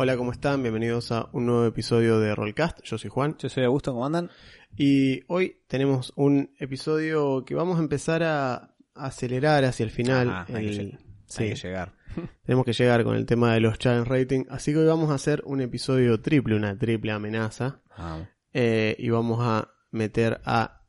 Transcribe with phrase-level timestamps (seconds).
[0.00, 0.62] Hola, ¿cómo están?
[0.62, 2.82] Bienvenidos a un nuevo episodio de Rollcast.
[2.84, 3.36] Yo soy Juan.
[3.38, 4.30] Yo soy Augusto, ¿cómo andan?
[4.76, 10.28] Y hoy tenemos un episodio que vamos a empezar a acelerar hacia el final.
[10.30, 11.94] Ah, hay, que, El- lleg- sí, hay que llegar.
[12.44, 14.44] tenemos que llegar con el tema de los challenge rating.
[14.50, 17.82] Así que hoy vamos a hacer un episodio triple, una triple amenaza.
[17.96, 18.28] Vamos.
[18.52, 20.86] Eh, y vamos a meter a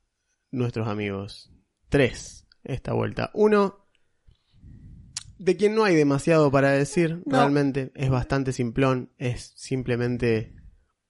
[0.52, 1.52] nuestros amigos.
[1.89, 3.31] Tres esta vuelta.
[3.33, 3.78] Uno,
[5.39, 7.38] de quien no hay demasiado para decir, No.
[7.38, 7.91] realmente.
[7.95, 10.53] Es bastante simplón, es simplemente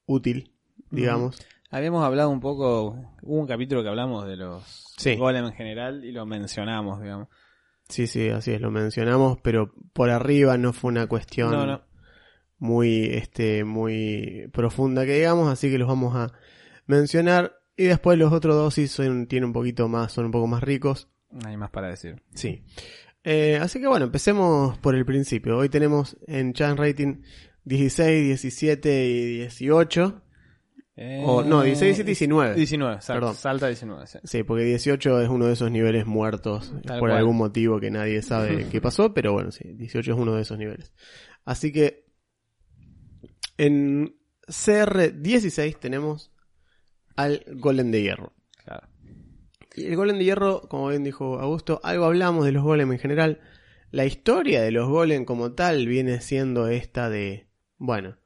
[0.05, 0.53] útil,
[0.91, 1.37] digamos.
[1.71, 4.63] Habíamos hablado un poco, hubo un capítulo que hablamos de los
[4.97, 5.15] Sí.
[5.15, 7.27] golem en general y lo mencionamos, digamos.
[7.89, 11.81] Sí, sí, así es, lo mencionamos, pero por arriba no fue una cuestión No, no.
[12.59, 16.31] muy, este, muy profunda que digamos, así que los vamos a
[16.85, 17.55] mencionar.
[17.77, 20.61] Y después los otros dos sí son, tienen un poquito más, son un poco más
[20.61, 21.07] ricos.
[21.31, 22.21] No hay más para decir.
[22.33, 22.63] Sí.
[23.23, 25.57] Eh, así que bueno, empecemos por el principio.
[25.57, 27.21] Hoy tenemos en Chan Rating
[27.65, 30.21] 16, 17 y 18.
[31.01, 32.55] Eh, O, no, 16, 17 y 19.
[32.55, 33.35] 19, sal- Perdón.
[33.35, 34.07] salta 19.
[34.07, 34.19] sí.
[34.23, 37.19] Sí, porque 18 es uno de esos niveles muertos Tal por cual.
[37.19, 40.57] algún motivo que nadie sabe qué pasó, pero bueno, sí, 18 es uno de esos
[40.57, 40.93] niveles.
[41.45, 42.05] Así que
[43.57, 44.15] en
[44.47, 46.31] CR16 tenemos
[47.15, 48.33] al Golem de Hierro.
[49.75, 53.39] El Golem de Hierro, como bien dijo Augusto, algo hablamos de los Golem en general.
[53.91, 58.17] La historia de los Golem como tal viene siendo esta de, bueno,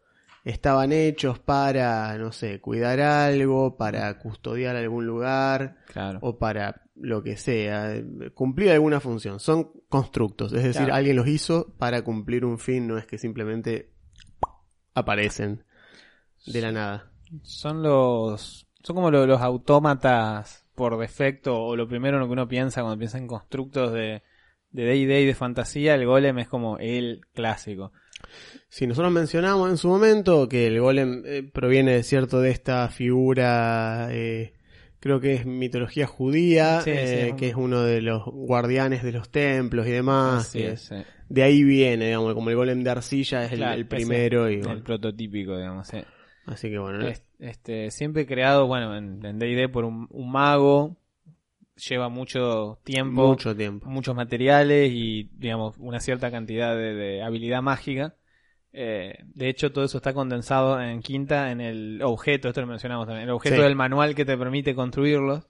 [0.43, 6.19] estaban hechos para, no sé, cuidar algo, para custodiar algún lugar, Claro.
[6.21, 7.93] o para lo que sea,
[8.33, 9.39] cumplir alguna función.
[9.39, 10.95] Son constructos, es decir, Claro.
[10.95, 13.89] alguien los hizo para cumplir un fin, no es que simplemente
[14.93, 15.63] aparecen
[16.45, 17.11] de la nada.
[17.43, 18.67] Son los.
[18.83, 22.81] Son como lo- los autómatas por defecto, o lo primero en lo que uno piensa
[22.81, 24.23] cuando piensa en constructos de
[24.73, 27.93] de D&D y de fantasía, el golem es como el clásico.
[28.67, 34.07] Si nosotros mencionamos en su momento que el golem eh, proviene, cierto, de esta figura,
[34.11, 34.53] eh,
[34.99, 39.11] creo que es mitología judía, Sí, sí, eh, que es uno de los guardianes de
[39.11, 40.55] los templos y demás.
[40.55, 40.95] Es, sí.
[41.29, 44.49] De ahí viene, digamos, como el golem de arcilla es el, Claro, el primero.
[44.49, 45.87] y el bueno, prototípico, digamos.
[46.45, 46.51] Sí.
[46.51, 50.95] así que bueno, Es- Este, siempre creado, bueno, en en D&D por un, un mago,
[51.89, 53.89] lleva mucho tiempo, mucho tiempo.
[53.89, 58.15] muchos materiales y, digamos, una cierta cantidad de, de habilidad mágica.
[58.71, 63.05] Eh, de hecho, todo eso está condensado en quinta en el objeto, esto lo mencionamos
[63.07, 63.61] también, el objeto Sí.
[63.61, 65.47] del manual que te permite construirlos.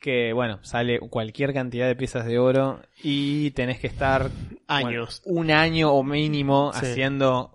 [0.00, 4.30] Que, bueno, sale cualquier cantidad de piezas de oro y tenés que estar
[4.66, 5.20] Años.
[5.26, 6.86] bueno, un año o mínimo Sí.
[6.86, 7.54] haciendo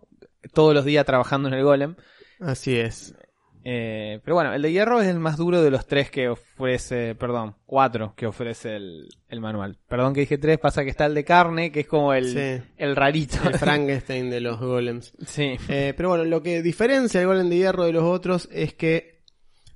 [0.53, 1.95] todos los días trabajando en el golem.
[2.39, 3.13] Así es.
[3.67, 7.15] Eh, pero bueno, el de hierro es el más duro de los tres que ofrece,
[7.15, 9.79] perdón, cuatro que ofrece el, el manual.
[9.87, 12.63] Perdón que dije tres, pasa que está el de carne, que es como el, Sí.
[12.77, 13.37] el rarito.
[13.43, 15.13] El Frankenstein de los golems.
[15.25, 18.75] sí, Eh, pero bueno, lo que diferencia el golem de hierro de los otros es
[18.75, 19.23] que,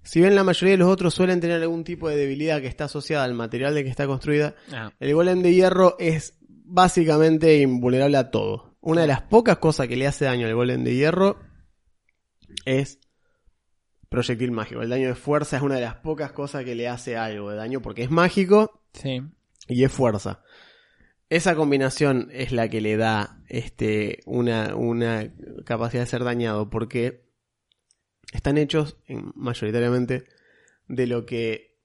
[0.04, 2.84] si bien la mayoría de los otros suelen tener algún tipo de debilidad que está
[2.84, 8.18] asociada al material de que está construida, Ah, el golem de hierro es básicamente invulnerable
[8.18, 8.78] a todo.
[8.82, 11.38] Una de las pocas cosas que le hace daño al golem de hierro
[12.66, 13.00] es
[14.10, 14.82] proyectil mágico.
[14.82, 17.58] El daño de fuerza es una de las pocas cosas que le hace algo de
[17.58, 19.22] daño porque es mágico sí,
[19.68, 20.42] y es fuerza.
[21.30, 25.32] Esa combinación es la que le da este, una, una
[25.64, 27.30] capacidad de ser dañado, porque
[28.34, 30.24] están hechos en- mayoritariamente
[30.88, 31.78] de lo que.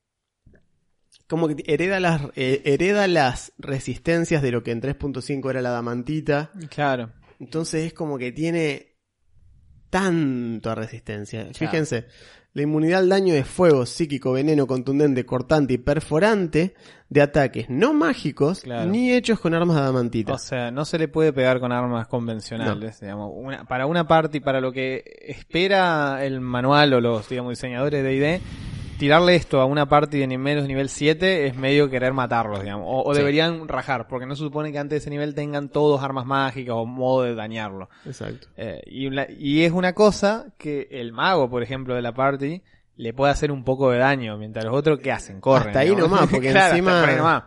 [1.26, 5.70] Como que hereda las, eh, hereda las resistencias de lo que en 3.5 era la
[5.70, 6.50] damantita.
[6.70, 7.12] claro.
[7.40, 8.93] Entonces es como que tiene
[9.94, 11.42] tanta resistencia.
[11.42, 11.54] Claro.
[11.54, 12.06] Fíjense,
[12.52, 16.74] la inmunidad al daño de fuego, psíquico, veneno, contundente, cortante y perforante
[17.08, 18.90] de ataques no mágicos Claro.
[18.90, 20.34] ni hechos con armas adamantitas.
[20.34, 23.30] O sea, no se le puede pegar con armas convencionales, digamos.
[23.34, 28.02] Una, para una parte y para lo que espera el manual o los, digamos, diseñadores
[28.02, 28.40] de ID,
[29.04, 32.86] tirarle esto a una parte de ni menos nivel 7 es medio querer matarlos, digamos.
[32.88, 33.18] O, o Sí.
[33.20, 36.74] deberían rajar, porque no se supone que antes de ese nivel tengan todos armas mágicas
[36.76, 37.88] o modo de dañarlo.
[38.06, 38.48] Exacto.
[38.56, 42.62] Eh, y, la- y es una cosa que el mago, por ejemplo, de la party,
[42.96, 45.40] le puede hacer un poco de daño, mientras los otros, ¿qué hacen?
[45.40, 45.68] Corren.
[45.68, 46.10] Hasta ahí digamos.
[46.10, 47.42] nomás, porque Claro, hasta encima- por ahí nomás.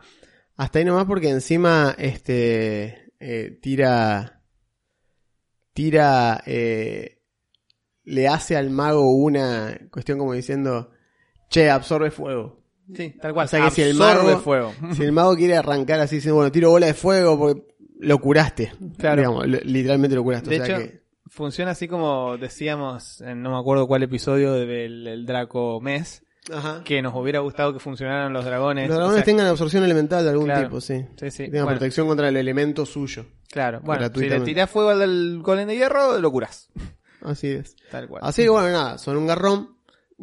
[0.58, 4.42] Hasta ahí nomás porque encima este eh, tira
[5.74, 7.22] tira eh,
[8.04, 10.92] le hace al mago una cuestión como diciendo
[11.50, 12.58] che absorbe fuego
[12.96, 13.46] Sí, tal cual.
[13.46, 14.74] O sea que si el Absorbe mago- fuego.
[14.94, 17.62] Si el mago quiere arrancar así diciendo, bueno, tiro bola de fuego porque
[18.00, 18.72] lo curaste.
[18.98, 19.18] Claro.
[19.18, 20.50] Digamos, lo- literalmente lo curaste.
[20.52, 24.54] De o sea hecho, que- funciona así como decíamos, en no me acuerdo cuál episodio
[24.54, 26.82] del el Draco Mes, Ajá.
[26.86, 28.88] que nos hubiera gustado que funcionaran los dragones.
[28.88, 30.68] los o dragones sea, tengan absorción elemental de algún Claro.
[30.70, 31.06] tipo, sí.
[31.20, 31.44] Sí, sí.
[31.44, 33.26] Tengan Bueno, protección contra el elemento suyo.
[33.52, 33.82] claro.
[33.84, 36.70] Bueno, si le tirás fuego al golem de hierro, lo curás.
[37.22, 37.76] Así es.
[37.92, 38.22] Tal cual.
[38.24, 39.76] Así que bueno, nada, son un garrón.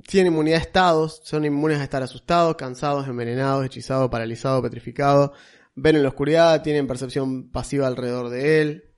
[0.02, 5.30] Tienen inmunidad a estados, son inmunes a estar asustados, cansados, envenenados, hechizados, paralizados, petrificados.
[5.76, 8.94] Ven en la oscuridad, tienen percepción pasiva alrededor de él.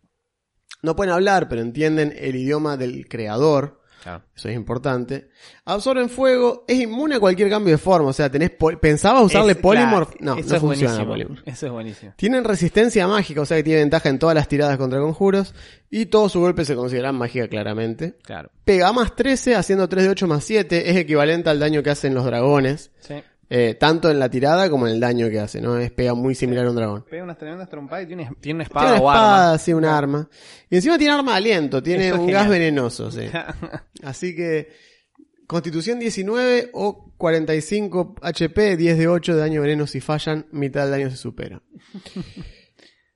[0.83, 3.83] No pueden hablar, pero entienden el idioma del creador.
[4.07, 4.23] Claro.
[4.37, 5.31] Eso es importante.
[5.65, 8.11] Absorben fuego, es inmune a cualquier cambio de forma.
[8.11, 10.11] O sea, tenés ¿pensabas usarle Es- polymorph?
[10.11, 11.43] claro, no, eso no es funciona polymorph.
[11.45, 12.13] Eso es buenísimo.
[12.15, 15.55] Tienen resistencia mágica, o sea que tiene ventaja en todas las tiradas contra conjuros.
[15.91, 18.15] Y todos sus golpes se consideran mágica claramente.
[18.23, 18.51] Claro.
[18.65, 20.89] Pega más 13, haciendo 3 de 8 más 7.
[20.91, 22.93] Es equivalente al daño que hacen los dragones.
[23.01, 23.15] Sí.
[23.49, 25.79] Eh, tanto en la tirada como en el daño que hace, ¿no?
[25.79, 27.05] Es pega muy similar a un dragón.
[27.09, 29.59] Pega unas tremendas trompadas y tiene, tiene una Tiene espada una o espada, arma.
[29.59, 30.29] sí, un arma.
[30.71, 33.23] Y encima tiene arma de aliento, tiene Eso un gas venenoso, sí.
[34.03, 34.69] Así que,
[35.47, 40.91] Constitución 19 o 45 HP, 10 de 8 de daño veneno si fallan, mitad del
[40.91, 41.63] daño se supera.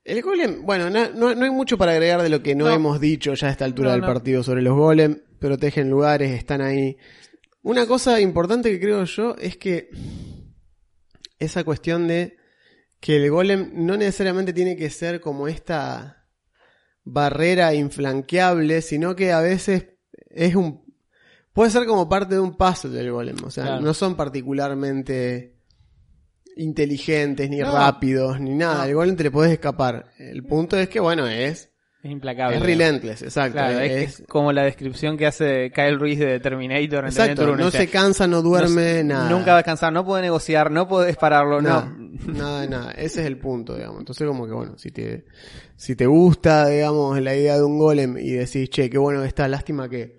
[0.04, 2.70] El golem, bueno, no, no hay mucho para agregar de lo que no, No.
[2.74, 5.20] hemos dicho ya a esta altura del partido sobre los golem.
[5.38, 6.96] Protegen lugares, están ahí.
[7.62, 9.90] Una cosa importante que creo yo es que
[11.38, 12.36] esa cuestión de
[13.00, 16.26] que el golem no necesariamente tiene que ser como esta
[17.04, 19.86] barrera inflanqueable, sino que a veces
[20.30, 20.84] es un
[21.52, 23.80] puede ser como parte de un puzzle del golem, o sea, Claro.
[23.82, 25.56] no son particularmente
[26.56, 27.72] inteligentes ni No.
[27.72, 28.84] rápidos ni nada, No.
[28.84, 30.12] el golem te le puedes escapar.
[30.18, 31.69] El punto es que bueno, es
[32.02, 32.56] Es implacable.
[32.56, 37.10] es relentless, exacto, Claro, es, como la descripción que hace Kyle Ruiz de Terminator en
[37.10, 39.28] exacto, Terminator 1, no se cansa, no duerme, no- nada.
[39.30, 42.32] Nunca va a descansar, no puede negociar, no puedes pararlo, Nada, no.
[42.32, 42.92] nada, nada.
[42.92, 43.98] Ese es el punto, digamos.
[43.98, 45.26] Entonces, como que bueno, si te,
[45.76, 49.46] si te gusta, digamos, la idea de un golem y decís, che, qué bueno está,
[49.46, 50.16] lástima que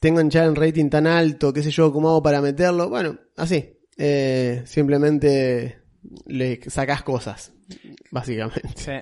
[0.00, 2.88] tengan ya un rating tan alto, qué sé yo, cómo hago para meterlo.
[2.88, 3.72] Bueno, así.
[3.96, 5.78] Eh, simplemente
[6.26, 7.52] le sacás cosas,
[8.10, 8.68] básicamente.
[8.74, 8.92] Sí.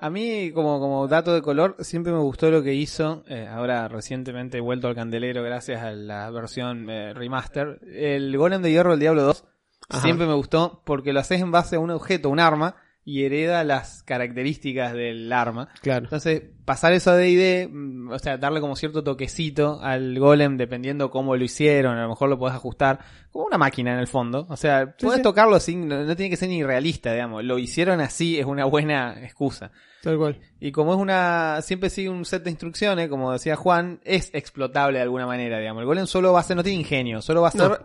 [0.00, 3.24] A mí, como, como dato de color, siempre me gustó lo que hizo.
[3.26, 7.80] eh, ahora, recientemente he vuelto al candelero gracias a la versión eh, remaster.
[7.92, 9.44] El Golem de Hierro del Diablo 2
[9.88, 10.02] Ajá.
[10.02, 12.76] siempre me gustó porque lo haces en base a un objeto, un arma,
[13.10, 15.70] y hereda las características del arma.
[15.80, 16.04] Claro.
[16.04, 21.10] Entonces, pasar eso a D&D, mm, o sea, darle como cierto toquecito al golem dependiendo
[21.10, 22.98] cómo lo hicieron, a lo mejor lo podés ajustar,
[23.30, 24.46] como una máquina en el fondo.
[24.50, 25.22] O sea, Sí, podés sí.
[25.22, 27.42] tocarlo sin, no, no tiene que ser ni realista, digamos.
[27.44, 29.70] Lo hicieron así, es una buena excusa.
[30.02, 30.38] Tal cual.
[30.60, 34.98] Y como es una, siempre sigue un set de instrucciones, como decía Juan, es explotable
[34.98, 35.80] de alguna manera, digamos.
[35.80, 37.78] El golem solo va a ser, no tiene ingenio, solo va a ser No.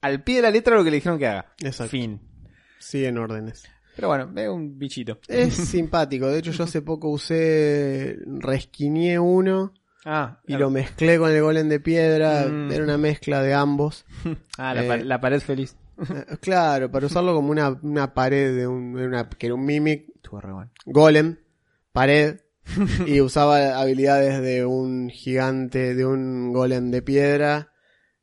[0.00, 1.52] al pie de la letra lo que le dijeron que haga.
[1.60, 1.90] Exacto.
[1.90, 2.18] Fin.
[2.78, 3.64] Siguen órdenes.
[3.94, 5.18] Pero bueno, es un bichito.
[5.28, 6.26] Es simpático.
[6.26, 9.72] De hecho, yo hace poco usé, resquineé uno
[10.04, 12.46] Ah, y lo mezclé con el golem de piedra.
[12.46, 12.70] Mm.
[12.70, 14.04] Era una mezcla de ambos.
[14.58, 15.76] ah, la, eh, la pared feliz.
[15.98, 20.08] Eh, Claro, para usarlo como una, una pared de un, una, que era un mimic,
[20.84, 21.36] golem,
[21.92, 22.40] pared,
[23.06, 27.72] y usaba habilidades de un gigante, de un golem de piedra,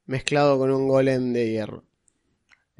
[0.05, 1.85] mezclado con un golem de hierro,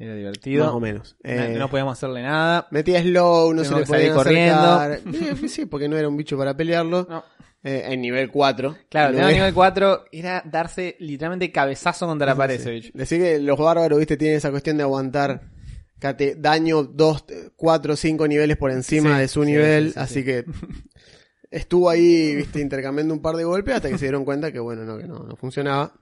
[0.02, 0.64] Era divertido.
[0.66, 1.16] más o menos.
[1.22, 2.66] No- Eh, no podíamos hacerle nada.
[2.70, 5.00] Metía slow, no se le salir podían acercar.
[5.44, 7.06] Eh, sí, porque no era un bicho para pelearlo.
[7.08, 7.24] No.
[7.64, 8.76] Eh, en nivel 4.
[8.88, 12.90] Claro, era- nivel 4 era darse literalmente cabezazo contra la pared bicho.
[12.92, 15.42] Decir que los bárbaros, viste, tienen esa cuestión de aguantar
[16.00, 20.00] cate- daño 2, 4, 5 niveles por encima Sí, de su sí, nivel, sí, sí,
[20.00, 20.24] así sí.
[20.24, 20.44] que
[21.50, 24.84] estuvo ahí, viste, intercambiando un par de golpes hasta que se dieron cuenta que bueno,
[24.84, 25.92] no, que no, no funcionaba.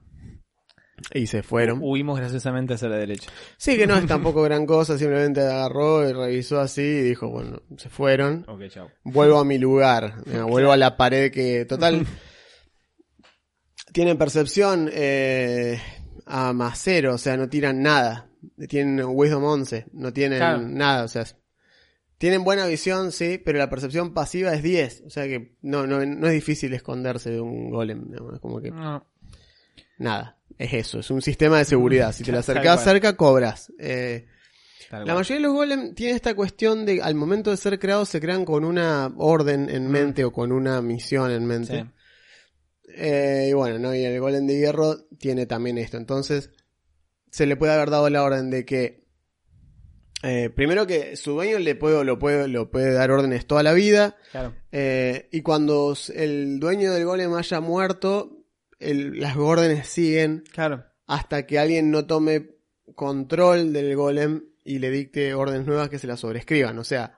[1.14, 1.80] Y se fueron.
[1.82, 3.30] Huimos graciosamente hacia la derecha.
[3.56, 7.62] Sí, que no es tampoco gran cosa, simplemente agarró y revisó así y dijo, bueno,
[7.76, 8.44] se fueron.
[8.68, 8.90] Chao.
[9.04, 12.06] Vuelvo a mi lugar, vuelvo a la pared que, total,
[13.92, 15.80] tienen percepción eh,
[16.26, 18.28] a más cero, o sea, no tiran nada.
[18.68, 20.62] Tienen Wisdom 11, no tienen Claro.
[20.62, 21.24] nada, o sea,
[22.16, 26.04] tienen buena visión, sí, pero la percepción pasiva es 10, o sea que no, no,
[26.04, 29.06] no es difícil esconderse de un golem, digamos, como que No.
[30.00, 33.72] Nada, es eso, es un sistema de seguridad, si te Tal acercás cerca, cobras.
[33.78, 34.26] Eh,
[34.90, 38.20] la mayoría de los golem tienen esta cuestión de al momento de ser creados se
[38.20, 41.82] crean con una orden en mente o con una misión en mente.
[41.82, 41.90] Sí.
[42.96, 43.94] Eh, y bueno, ¿no?
[43.94, 45.96] Y el golem de hierro tiene también esto.
[45.96, 46.50] Entonces,
[47.30, 49.04] se le puede haber dado la orden de que
[50.24, 53.72] eh, primero que su dueño le puede, lo puede, lo puede dar órdenes toda la
[53.72, 54.16] vida.
[54.32, 54.54] Claro.
[54.72, 58.39] eh, y cuando el dueño del golem haya muerto,
[58.80, 60.84] el- las órdenes siguen Claro.
[61.06, 62.56] hasta que alguien no tome
[62.94, 66.78] control del golem y le dicte órdenes nuevas que se las sobrescriban.
[66.78, 67.16] O sea,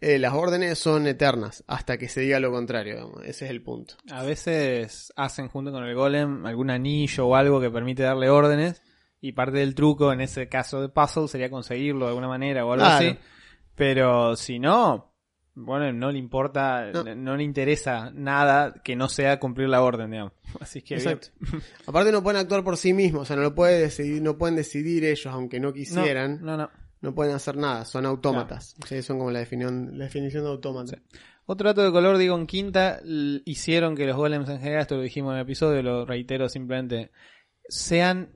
[0.00, 2.94] eh, las órdenes son eternas hasta que se diga lo contrario.
[2.94, 3.22] digamos.
[3.24, 3.94] Ese es el punto.
[4.10, 8.82] A veces hacen junto con el golem algún anillo o algo que permite darle órdenes.
[9.20, 12.72] Y parte del truco en ese caso de puzzle sería conseguirlo de alguna manera o
[12.72, 13.06] algo Claro.
[13.08, 13.18] así.
[13.74, 15.13] Pero si no,
[15.54, 17.14] bueno, no le importa, No.
[17.14, 17.36] no.
[17.36, 20.32] le interesa nada que no sea cumplir la orden, digamos.
[20.60, 20.94] Así que.
[20.94, 21.28] Exacto.
[21.86, 24.56] Aparte no pueden actuar por sí mismos, o sea, no lo puede decidir, no pueden
[24.56, 26.70] decidir ellos, aunque no quisieran, no, no,
[27.00, 27.14] no.
[27.14, 28.74] pueden hacer nada, son autómatas.
[28.86, 30.98] Sí, son como la definición, la definición de autómata.
[31.46, 33.00] Otro dato de color, digo, en quinta,
[33.44, 37.10] hicieron que los golems en general, esto lo dijimos en el episodio, lo reitero simplemente,
[37.68, 38.30] sean...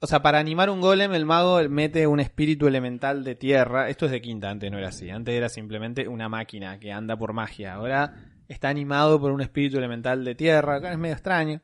[0.00, 3.88] O sea, para animar un golem, el mago mete un espíritu elemental de tierra.
[3.88, 5.10] Esto es de quinta, antes no era así.
[5.10, 7.74] Antes era simplemente una máquina que anda por magia.
[7.74, 8.14] Ahora
[8.46, 10.76] está animado por un espíritu elemental de tierra.
[10.76, 11.62] Acá es medio extraño,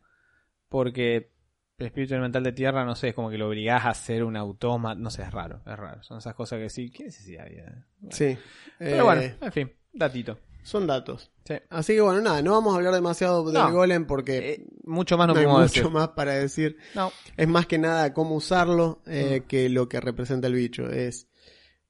[0.68, 1.30] porque
[1.78, 4.36] el espíritu elemental de tierra, no sé, es como que lo obligás a hacer un
[4.36, 5.00] autómata.
[5.00, 6.02] No sé, es raro, es raro.
[6.02, 7.86] Son esas cosas que sí, ¿qué necesidad había?
[8.10, 8.36] Sí.
[8.78, 10.38] Pero Eh, bueno, en fin, datito.
[10.64, 11.30] Son datos.
[11.46, 11.54] Sí.
[11.70, 13.70] Así que bueno, nada, no vamos a hablar demasiado del No.
[13.70, 15.88] golem porque Eh, mucho más no, no hay mucho decir.
[15.90, 16.76] más para decir.
[16.94, 17.12] No.
[17.36, 19.46] Es más que nada cómo usarlo eh, Mm.
[19.46, 20.88] que lo que representa el bicho.
[20.90, 21.28] Es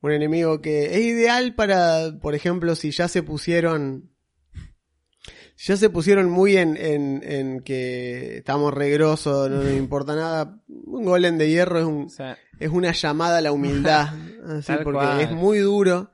[0.00, 4.10] un enemigo que es ideal para, por ejemplo, si ya se pusieron...
[5.56, 10.60] si Ya se pusieron muy en, en, en que estamos regrosos, no nos importa nada.
[10.68, 12.08] Un golem de hierro es, un,
[12.58, 14.08] es una llamada a la humildad.
[14.48, 15.20] así, porque cual.
[15.20, 16.10] es muy duro.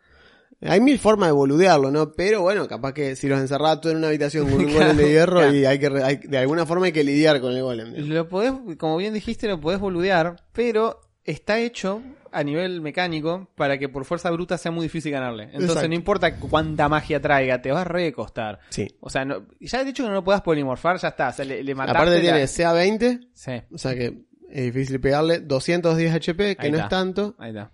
[0.62, 2.12] Hay mil formas de boludearlo, ¿no?
[2.12, 5.08] Pero bueno, capaz que si los encerrás todo en una habitación con un golem de
[5.10, 5.54] hierro Claro.
[5.54, 7.94] y hay que, hay- de alguna forma hay que lidiar con el golem.
[8.08, 12.02] lo podés, como bien dijiste, lo podés boludear, pero está hecho
[12.32, 15.44] a nivel mecánico para que por fuerza bruta sea muy difícil ganarle.
[15.44, 15.88] Entonces Exacto.
[15.88, 18.60] no importa cuánta magia traiga, te va a recostar.
[18.68, 18.86] Sí.
[19.00, 21.30] O sea, no, ya el hecho que no lo puedas polimorfar, ya está.
[21.30, 25.40] O sea, le, le Aparte la- tiene CA20, Sí, o sea que es difícil pegarle,
[25.40, 26.84] 210 HP, que Ahí no está.
[26.86, 27.72] es tanto, ahí está.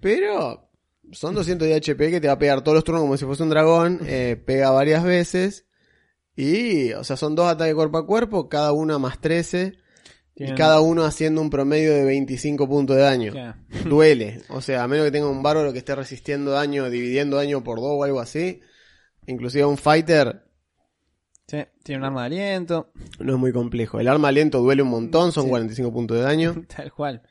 [0.00, 0.68] pero
[1.12, 3.50] son 210 HP que te va a pegar todos los turnos como si fuese un
[3.50, 5.66] dragón, eh, pega varias veces,
[6.34, 9.74] y, o sea, son dos ataques cuerpo a cuerpo, cada uno a más 13,
[10.34, 13.32] y cada uno haciendo un promedio de 25 puntos de daño.
[13.84, 17.62] Duele, o sea, a menos que tenga un bárbaro que esté resistiendo daño, dividiendo daño
[17.62, 18.60] por dos o algo así,
[19.26, 20.44] inclusive un fighter,
[21.48, 24.00] Sí, tiene un arma de aliento, no es muy complejo.
[24.00, 25.50] El arma lento duele un montón, son Sí.
[25.50, 26.64] 45 puntos de daño.
[26.74, 27.22] tal cual.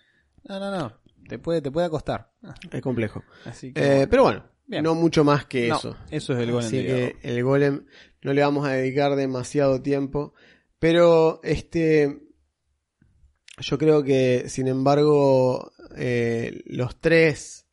[0.44, 1.01] No, no, no.
[1.32, 2.30] Te puede, te puede costar.
[2.70, 3.24] Es complejo.
[3.46, 4.02] Así que.
[4.02, 4.84] Eh, pero bueno, Bien.
[4.84, 5.96] no mucho más que No, eso.
[6.10, 7.86] eso es el golem Así de que el golem
[8.22, 10.34] no le vamos a dedicar demasiado tiempo.
[10.78, 12.20] Pero este.
[13.60, 17.66] Yo creo que, sin embargo, eh, los tres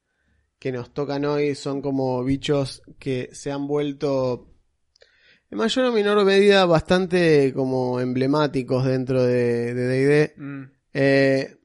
[0.61, 4.55] que nos tocan hoy son como bichos que se han vuelto
[5.51, 10.35] en mayor o menor medida bastante como emblemáticos dentro de de D&D.
[10.37, 10.63] Mm,
[10.95, 11.58] Eh,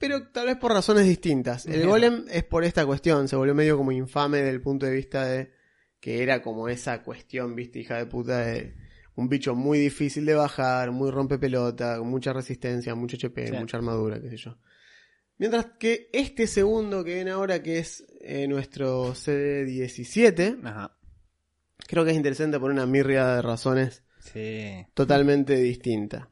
[0.00, 1.66] pero tal vez por razones distintas.
[1.66, 1.88] El Bien.
[1.88, 5.24] golem es por esta cuestión, se volvió medio como infame desde el punto de vista
[5.26, 5.52] de
[6.00, 8.74] que era como esa cuestión, viste, hija de puta, de
[9.16, 13.76] un bicho muy difícil de bajar, muy rompe pelota, con mucha resistencia, mucho HP, mucha
[13.76, 14.56] armadura, qué sé yo.
[15.36, 20.96] Mientras que este segundo que viene ahora, que es eh, nuestro CD17, Ajá.
[21.86, 24.86] creo que es interesante por una mirria de razones Sí.
[24.94, 26.28] totalmente distinta.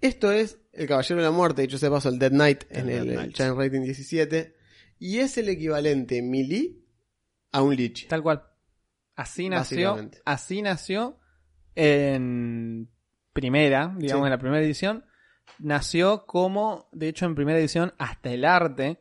[0.00, 3.10] Esto es El Caballero de la Muerte, dicho sea paso, el Dead Knight en El
[3.10, 4.56] el, Dead Rating 17.
[4.98, 6.78] Y es el equivalente melee
[7.52, 8.08] a un Lich.
[8.08, 8.42] Tal cual.
[9.16, 10.10] Así nació.
[10.24, 11.18] Así nació
[11.74, 12.88] en
[13.32, 14.26] primera, digamos Sí.
[14.26, 15.04] en la primera edición.
[15.58, 19.00] Nació como, de hecho, en primera edición, hasta el arte.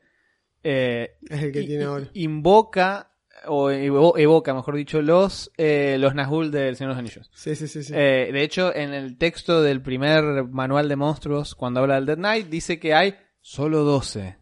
[0.64, 2.10] eh, Es el que i- tiene i- ahora.
[2.14, 3.11] Invoca,
[3.48, 7.32] o evo- evoca, mejor dicho, los, eh, los Nazgûl del Señor de los Anillos.
[7.34, 7.84] Sí, sí, sí.
[7.84, 7.94] sí.
[7.96, 12.18] Eh, de hecho, en el texto del primer manual de monstruos, cuando habla del Dead
[12.18, 14.38] Knight, dice que hay solo 12.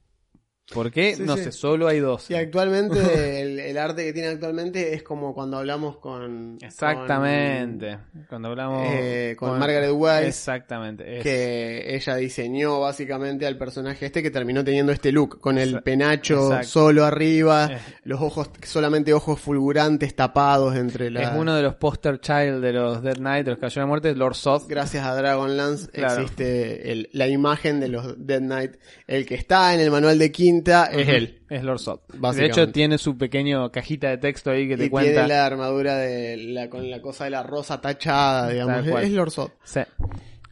[0.74, 1.16] ¿Por qué?
[1.16, 1.46] Sí, no sí.
[1.46, 2.34] sé, solo hay 12.
[2.34, 2.98] y actualmente,
[3.42, 6.58] el, el arte que tiene actualmente es como cuando hablamos con.
[6.62, 7.98] Exactamente.
[8.28, 10.28] Cuando hablamos eh, con Margaret Wise.
[10.28, 11.18] Exactamente.
[11.18, 15.82] es- Que ella diseñó básicamente al personaje este que terminó teniendo este look, con el
[15.82, 16.68] penacho exacto.
[16.68, 17.70] solo arriba,
[18.04, 21.22] los ojos, solamente ojos fulgurantes tapados entre la...
[21.24, 23.86] Es uno de los poster child de los Dead Knight, de los Caballeros de la
[23.88, 24.68] Muerte, Lord Soth.
[24.68, 26.22] Gracias a Dragonlance Claro.
[26.22, 28.74] existe el- la imagen de los Dead Knight.
[29.08, 30.32] El que está en el manual de
[30.66, 31.42] es él.
[31.50, 32.02] Es Lord Soth.
[32.14, 35.12] De hecho, tiene su pequeño cajita de texto ahí que te y cuenta.
[35.12, 38.86] tiene la armadura de la, con la cosa de la rosa tachada, digamos.
[39.02, 39.50] Es Lord Zod.
[39.64, 39.82] Sí.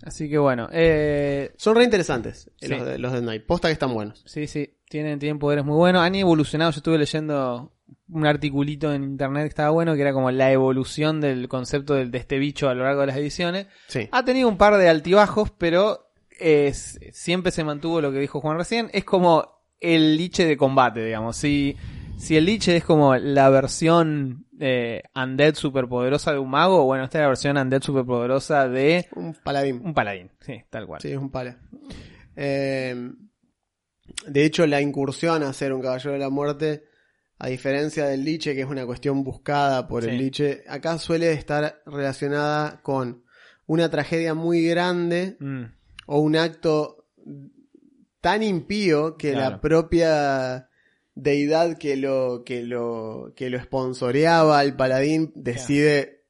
[0.04, 2.68] Así que bueno, eh, Son re interesantes Sí.
[2.70, 3.46] los, de- los Dead Knight.
[3.46, 4.24] Posta que están buenos.
[4.26, 6.02] sí, sí, tienen, tienen poderes muy buenos.
[6.02, 7.74] Han evolucionado, yo estuve leyendo
[8.10, 12.10] un articulito en internet que estaba bueno, que era como la evolución del concepto del-
[12.12, 13.68] de este bicho a lo largo de las ediciones.
[13.88, 14.08] Sí.
[14.12, 16.10] Ha tenido un par de altibajos, pero
[16.40, 21.04] es, siempre se mantuvo lo que dijo Juan recién, es como el liche de combate,
[21.06, 21.36] digamos.
[21.38, 21.76] Si,
[22.18, 27.20] si el liche es como la versión eh, undead superpoderosa de un mago, bueno, esta
[27.20, 29.82] es la versión undead superpoderosa de Un paladín.
[29.84, 30.32] un paladín.
[30.42, 31.02] Sí, tal cual.
[31.02, 31.58] Sí, es un pala.
[32.36, 33.12] Eh,
[34.28, 36.84] de hecho, la incursión a ser un caballero de la muerte,
[37.40, 40.10] a diferencia del liche, que es una cuestión buscada por Sí.
[40.10, 43.24] el liche, acá suele estar relacionada con
[43.68, 45.64] una tragedia muy grande Mm,
[46.08, 47.06] o un acto
[48.28, 49.52] tan impío que Claro.
[49.52, 50.70] la propia
[51.16, 56.26] deidad que lo, que lo, que lo sponsoreaba al paladín decide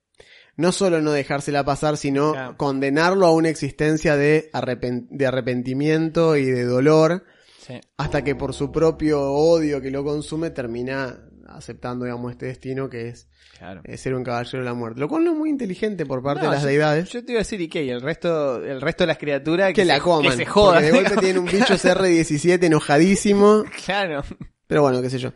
[0.57, 2.55] no solo no dejársela pasar, sino Claro.
[2.57, 7.25] condenarlo a una existencia de, arrepen- de arrepentimiento y de dolor,
[7.65, 7.79] sí.
[7.97, 13.09] hasta que por su propio odio que lo consume termina aceptando, digamos, este destino que
[13.09, 13.27] es
[13.57, 13.81] Claro.
[13.85, 14.99] eh, ser un caballero de la muerte.
[14.99, 17.09] Lo cual no es muy inteligente por parte No, de las yo- deidades.
[17.09, 17.83] Yo te iba a decir, ¿y qué?
[17.83, 20.31] Y el resto, el resto de las criaturas que, la se, coman.
[20.31, 20.83] Que se jodan.
[20.83, 23.63] de golpe tiene un bicho CR17 enojadísimo.
[23.85, 24.23] claro.
[24.67, 25.31] Pero bueno, qué sé yo.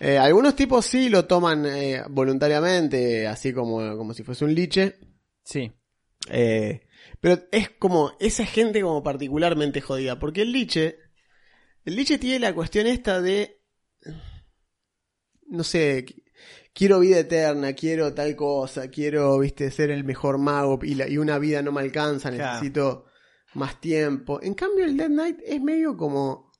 [0.00, 4.96] Eh, algunos tipos sí lo toman eh, voluntariamente, así como, como si fuese un liche.
[5.44, 5.72] Sí.
[6.28, 6.82] Eh,
[7.20, 10.18] pero es como esa gente como particularmente jodida.
[10.18, 10.96] Porque el liche,
[11.84, 13.60] el liche tiene la cuestión esta de,
[15.52, 16.22] no sé, qu-
[16.74, 21.18] quiero vida eterna, quiero tal cosa, quiero, viste, ser el mejor mago y, la- y
[21.18, 22.54] una vida no me alcanza, Claro.
[22.54, 23.06] necesito
[23.54, 24.40] más tiempo.
[24.42, 26.50] En cambio el Dead Knight es medio como...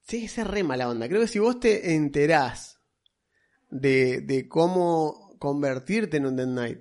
[0.00, 1.08] Sí, esa es re mala onda.
[1.08, 2.80] Creo que si vos te enterás
[3.70, 6.80] de, de cómo convertirte en un Dead Knight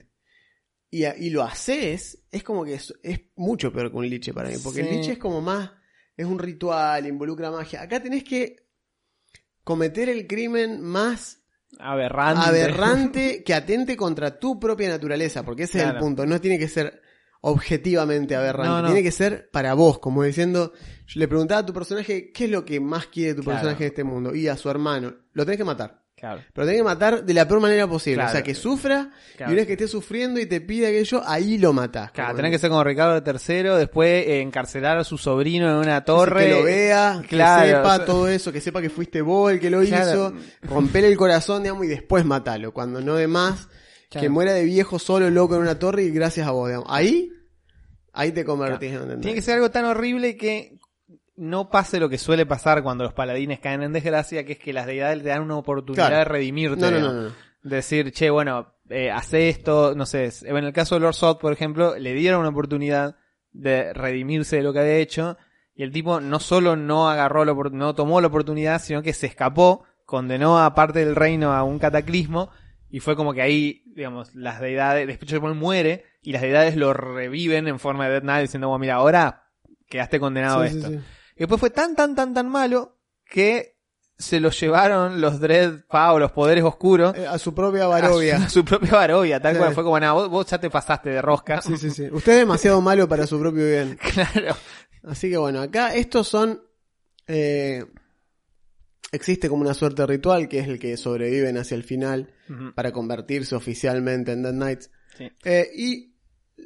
[0.89, 4.49] y, y lo haces, es como que es, es mucho peor que un liche para
[4.49, 4.55] mí.
[4.63, 5.71] Porque el liche es como más,
[6.17, 7.81] es un ritual, involucra magia.
[7.81, 8.70] Acá tenés que
[9.63, 11.39] cometer el crimen más
[11.80, 12.46] Aberrante.
[12.46, 16.25] aberrante que atente contra tu propia naturaleza, porque ese es el punto.
[16.25, 17.01] No tiene que ser
[17.41, 18.88] objetivamente aberrante, No, no.
[18.88, 20.74] tiene que ser para vos, como diciendo,
[21.08, 23.58] yo le preguntaba a tu personaje qué es lo que más quiere tu Claro.
[23.60, 26.00] personaje en este mundo, y a su hermano, lo tenés que matar.
[26.21, 26.41] Claro.
[26.53, 28.15] Pero tenés que matar de la peor manera posible.
[28.17, 28.29] Claro.
[28.29, 29.51] O sea, que sufra Claro.
[29.51, 32.12] y una vez que esté sufriendo y te pide aquello, ahí lo matás.
[32.12, 36.05] Claro, tenés que ser como Ricardo III, después eh, encarcelar a su sobrino en una
[36.05, 36.45] torre.
[36.45, 39.51] Que lo vea, Claro, que sepa o sea- todo eso, que sepa que fuiste vos
[39.51, 40.10] el que lo Claro.
[40.12, 42.71] hizo, romperle el corazón, digamos, y después matalo.
[42.71, 43.67] Cuando no de más,
[44.12, 44.23] Claro.
[44.23, 46.88] que muera de viejo solo, loco en una torre y gracias a vos, digamos.
[46.91, 47.31] Ahí,
[48.13, 50.77] ahí te convertís en un Tiene que ser algo tan horrible que
[51.41, 54.73] no pase lo que suele pasar cuando los paladines caen en desgracia, que es que
[54.73, 56.17] las deidades te dan una oportunidad Claro.
[56.19, 56.91] de redimirte.
[56.91, 57.30] No.
[57.63, 60.30] Decir, che, bueno, eh, hace esto, no sé.
[60.43, 63.15] En el caso de Lord Sod, por ejemplo, le dieron una oportunidad
[63.51, 65.36] de redimirse de lo que había hecho.
[65.73, 69.25] Y el tipo no solo no agarró la no tomó la oportunidad, sino que se
[69.25, 72.51] escapó, condenó a parte del reino a un cataclismo.
[72.89, 77.67] Y fue como que ahí, digamos, las deidades, después muere, y las deidades lo reviven
[77.67, 79.45] en forma de Death Knight diciendo, bueno, mira, ahora
[79.88, 80.89] quedaste condenado a sí, esto.
[80.89, 80.99] sí.
[81.36, 83.78] Y después fue tan, tan, tan, tan malo que
[84.17, 88.38] se lo llevaron los Dread Pa o los poderes oscuros Eh, A su propia Barovia.
[88.38, 89.65] a su propia Barovia, tal Claro.
[89.65, 89.74] cual.
[89.76, 91.62] Fue como, nada, vos, vos ya te pasaste de rosca.
[91.62, 92.08] Sí, sí, sí.
[92.12, 93.98] Usted es demasiado malo para su propio bien.
[94.13, 94.56] claro.
[95.04, 96.62] Así que bueno, acá estos son.
[97.28, 97.84] eh,
[99.12, 102.34] existe como una suerte ritual que es el que sobreviven hacia el final
[102.76, 104.89] para convertirse oficialmente en Dead Knights.
[105.17, 105.30] Sí.
[105.44, 106.15] Eh, y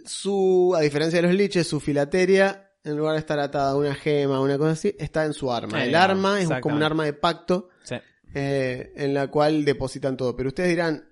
[0.05, 3.93] su, a diferencia de los liches, su filateria, en lugar de estar atada a una
[3.95, 5.77] gema o una cosa así, está en su arma.
[5.79, 7.95] En el el arma, es como un arma de pacto Sí.
[8.33, 10.35] eh, en la cual depositan todo.
[10.35, 11.09] Pero ustedes dirán,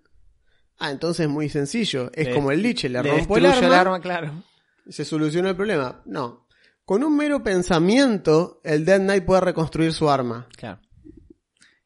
[0.80, 2.10] ah, entonces es muy sencillo.
[2.14, 4.44] Es Le- como el liche, le, Le rompo el arma, claro.
[4.88, 6.02] se solucionó el problema.
[6.06, 6.48] No.
[6.86, 10.48] Con un mero pensamiento, el Dead Knight puede reconstruir su arma.
[10.58, 10.80] Claro.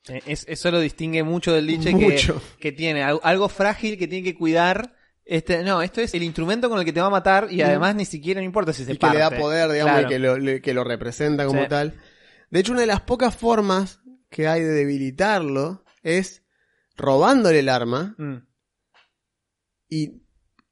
[0.09, 2.41] Eh, Es, eso lo distingue mucho del liche que, Mucho.
[2.59, 4.93] que tiene al- algo frágil que tiene que cuidar.
[5.29, 7.95] Este, no, esto es el instrumento con el que te va a matar y además
[7.95, 10.07] ni siquiera no importa si se y que le da poder, digamos, Claro.
[10.07, 11.67] y que lo, le- que lo representa como Sí.
[11.67, 11.99] tal.
[12.49, 16.43] De hecho, una de las pocas formas que hay de debilitarlo es
[16.95, 18.37] robándole el arma Mm,
[19.89, 20.23] y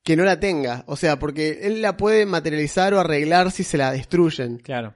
[0.04, 0.84] que no la tenga.
[0.88, 4.58] O sea, porque él la puede materializar o arreglar si se la destruyen.
[4.60, 4.94] claro.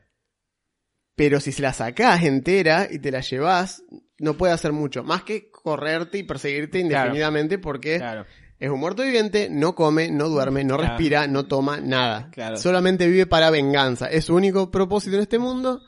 [1.15, 3.83] Pero si se la sacás entera y te la llevas,
[4.19, 5.03] no puede hacer mucho.
[5.03, 8.25] Más que correrte y perseguirte indefinidamente porque Claro.
[8.59, 10.89] Es un muerto viviente, no come, no duerme, no Claro.
[10.97, 12.29] respira, no toma nada.
[12.31, 12.57] Claro.
[12.57, 14.07] Solamente vive para venganza.
[14.07, 15.81] Es su único propósito en este mundo.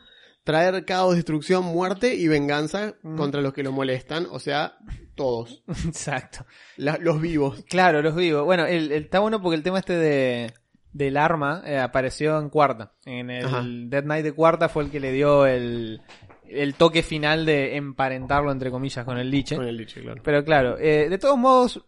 [0.44, 3.16] Traer caos, destrucción, muerte y venganza Mm.
[3.18, 4.26] contra los que lo molestan.
[4.32, 4.78] O sea,
[5.16, 5.64] todos.
[5.88, 6.46] Exacto.
[6.78, 7.64] La- los vivos.
[7.70, 8.44] Claro, los vivos.
[8.46, 10.54] Bueno, el, el- está bueno porque el tema este de
[10.94, 12.94] del arma eh, apareció en cuarta.
[13.06, 13.64] En el Ajá.
[13.66, 16.02] Dead Knight de cuarta fue el que le dio el,
[16.50, 19.56] el toque final de emparentarlo entre comillas con el liche.
[19.56, 20.22] Con el liche, claro.
[20.24, 21.86] Pero claro, eh, de todos modos,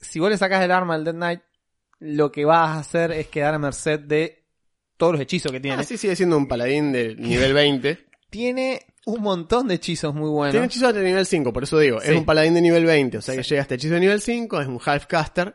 [0.00, 1.40] si vos le sacás el arma al Dead Knight,
[2.00, 4.44] lo que vas a hacer es quedar a merced de
[4.96, 5.80] todos los hechizos que tiene.
[5.80, 8.06] Ah, sí, sigue siendo un paladín de nivel 20.
[8.30, 10.52] Tiene un montón de hechizos muy buenos.
[10.52, 12.10] Tiene hechizos de nivel 5, por eso digo, Sí.
[12.12, 14.60] es un paladín de nivel 20, o sea que llega hasta hechizo de nivel 5,
[14.60, 15.54] es un half-caster,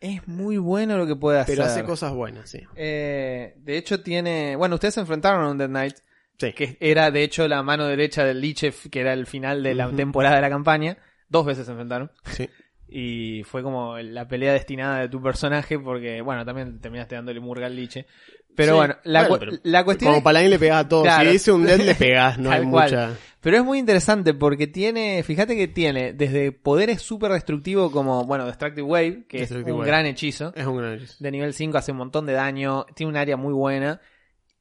[0.00, 1.54] Es muy bueno lo que puede hacer.
[1.56, 2.60] pero hace cosas buenas, sí.
[2.76, 4.56] Eh, de hecho tiene...
[4.56, 5.96] Bueno, ustedes se enfrentaron a un Dead Knight,
[6.38, 6.52] Sí.
[6.52, 9.90] que era de hecho la mano derecha del Lichef, que era el final de la
[9.90, 10.96] temporada de la campaña.
[11.28, 12.10] Dos veces se enfrentaron.
[12.32, 12.48] Sí.
[12.96, 17.66] Y fue como la pelea destinada de tu personaje, porque, bueno, también terminaste dándole murga
[17.66, 18.06] al liche.
[18.54, 18.76] Pero Sí.
[18.76, 21.24] bueno, la, Bueno, cu- pero la cuestión Como es- paladín le pegás a todo, Claro.
[21.26, 22.84] si dice un dead le pegás, no hay cual.
[22.90, 23.16] mucha...
[23.40, 28.46] Pero es muy interesante porque tiene, fíjate que tiene desde poderes súper destructivos como, bueno,
[28.46, 29.90] Destructive Wave, que Destructive es un Wave.
[29.90, 30.52] gran hechizo.
[30.54, 31.16] Es un gran hechizo.
[31.18, 34.00] De nivel 5 hace un montón de daño, tiene un área muy buena.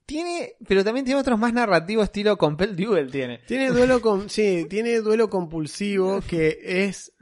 [0.06, 3.40] Tiene, pero también tiene otros más narrativos estilo Compel Duel tiene.
[3.48, 7.14] Tiene duelo con, sí, tiene duelo compulsivo que es,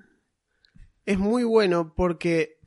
[1.05, 2.57] es muy bueno porque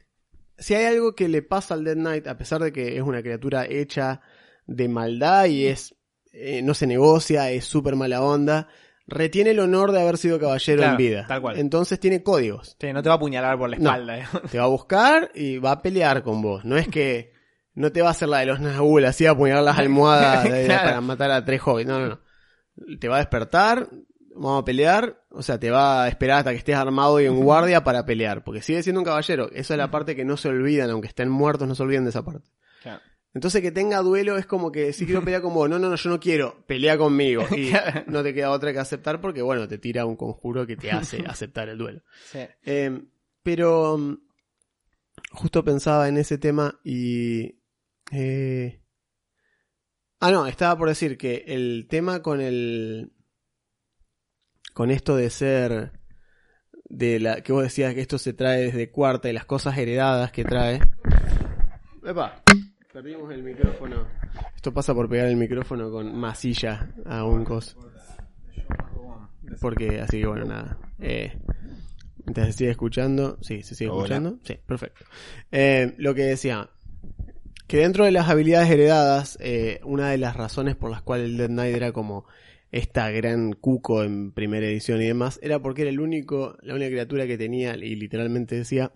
[0.59, 3.23] si hay algo que le pasa al Dead Knight, a pesar de que es una
[3.23, 4.21] criatura hecha
[4.67, 5.95] de maldad y es,
[6.33, 8.69] eh, no se negocia, es súper mala onda,
[9.07, 11.25] retiene el honor de haber sido caballero Claro, en vida.
[11.29, 11.59] tal cual.
[11.59, 12.77] Entonces tiene códigos.
[12.81, 13.91] Sí, no te va a apuñalar por la No.
[13.91, 14.19] espalda.
[14.19, 14.25] eh.
[14.51, 16.65] Te va a buscar y va a pelear con vos.
[16.65, 17.33] No es que
[17.75, 20.65] no te va a hacer la de los Nazgûl, así a apuñalar las almohadas de-
[20.67, 20.85] Claro.
[20.85, 21.89] para matar a tres hobbits.
[21.89, 22.99] No, no, no.
[22.99, 23.89] Te va a despertar,
[24.35, 27.37] vamos a pelear, o sea, te va a esperar hasta que estés armado y en
[27.41, 29.51] guardia para pelear, porque sigue siendo un caballero.
[29.53, 32.11] Esa es la parte que no se olvidan, aunque estén muertos, no se olviden de
[32.11, 32.49] esa parte.
[32.83, 33.03] Claro.
[33.35, 35.97] Entonces que tenga duelo es como que si quiero pelear con vos, no, no, no,
[35.97, 37.45] yo no quiero, pelea conmigo.
[37.57, 37.73] Y
[38.07, 41.25] no te queda otra que aceptar porque, bueno, te tira un conjuro que te hace
[41.27, 42.03] aceptar el duelo.
[42.31, 42.41] Sí.
[42.65, 43.03] Eh,
[43.43, 44.19] pero mm,
[45.33, 47.61] justo pensaba en ese tema y...
[48.13, 48.81] eh,
[50.21, 53.13] Ah, no, estaba por decir que el tema con el...
[54.75, 55.93] Con esto de ser...
[56.87, 60.31] De la que vos decías que esto se trae desde cuarta y las cosas heredadas
[60.31, 60.81] que trae.
[62.05, 62.43] Epa,
[62.93, 64.07] perdimos el micrófono.
[64.55, 67.77] Esto pasa por pegar el micrófono con masilla a un cos.
[69.61, 70.77] Porque, así que bueno, nada.
[71.01, 71.33] Eh,
[72.25, 73.39] mientras se sigue escuchando.
[73.41, 74.03] Sí, se sigue Hola.
[74.03, 74.39] escuchando.
[74.45, 75.05] Sí, perfecto.
[75.51, 76.69] Eh, lo que decía.
[77.67, 81.39] Que dentro de las habilidades heredadas, eh, una de las razones por las cuales el
[81.39, 82.27] Dead Knight era como
[82.75, 86.91] esta gran cuco en primera edición y demás, era porque era el único, la única
[86.91, 88.91] criatura que tenía, y literalmente decía,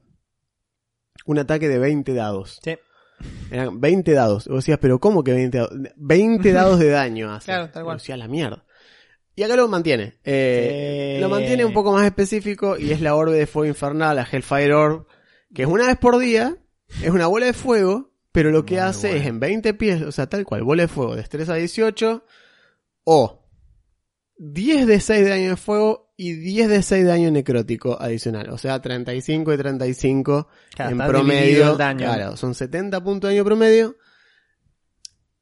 [1.27, 2.59] un ataque de 20 dados.
[2.62, 2.77] Sí.
[3.53, 4.47] Eran 20 dados.
[4.47, 5.73] Y vos decías, pero ¿cómo que 20 dados?
[5.97, 7.47] 20 dados de daño hace.
[7.47, 8.01] Claro, tal cual.
[8.01, 8.64] Sea, la mierda.
[9.37, 10.14] Y acá lo mantiene.
[10.25, 11.21] Eh, Sí.
[11.21, 14.75] Lo mantiene un poco más específico y es la orbe de fuego infernal, la Hellfire
[14.75, 15.07] Orb,
[15.55, 16.57] que es una vez por día,
[17.03, 19.23] es una bola de fuego, pero lo que Muy hace bueno.
[19.23, 22.25] es en 20 pies, o sea, tal cual, bola de fuego, destreza 18,
[23.05, 23.48] o
[24.38, 28.51] 10 de 6 de daño de fuego y 10 de 6 de daño necrótico adicional.
[28.51, 31.72] O sea, 35 y 35 Claro, en promedio.
[31.72, 32.07] el daño.
[32.07, 33.96] Claro, son 70 puntos de daño promedio.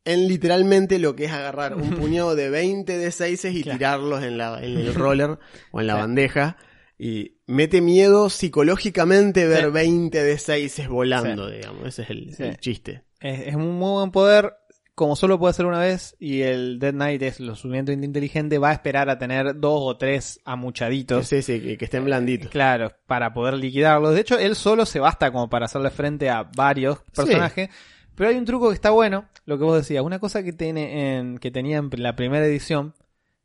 [0.04, 3.78] En literalmente lo que es agarrar un puñado de 20 de 6 y Claro.
[3.78, 5.38] tirarlos en, la, en el roller
[5.72, 6.56] o en la bandeja.
[6.98, 9.70] Y mete miedo psicológicamente ver Sí.
[9.72, 11.86] 20 de 6 volando, digamos.
[11.86, 12.42] Ese es el, Sí.
[12.44, 13.02] el chiste.
[13.20, 14.54] Es, es un muy buen poder,
[14.96, 18.70] como solo puede ser una vez, y el Dead Knight es lo suficientemente inteligente, va
[18.70, 21.28] a esperar a tener dos o tres amuchaditos.
[21.28, 22.50] Sí, sí, que, que estén blanditos.
[22.50, 24.14] Claro, para poder liquidarlos.
[24.14, 27.68] De hecho, él solo se basta como para hacerle frente a varios personajes.
[28.14, 30.02] Pero hay un truco que está bueno, lo que vos decías.
[30.02, 32.94] Una cosa que tiene en, que tenía en la primera edición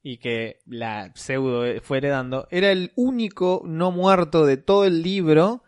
[0.02, 5.64] y que la pseudo fue heredando, era el único no muerto de todo el libro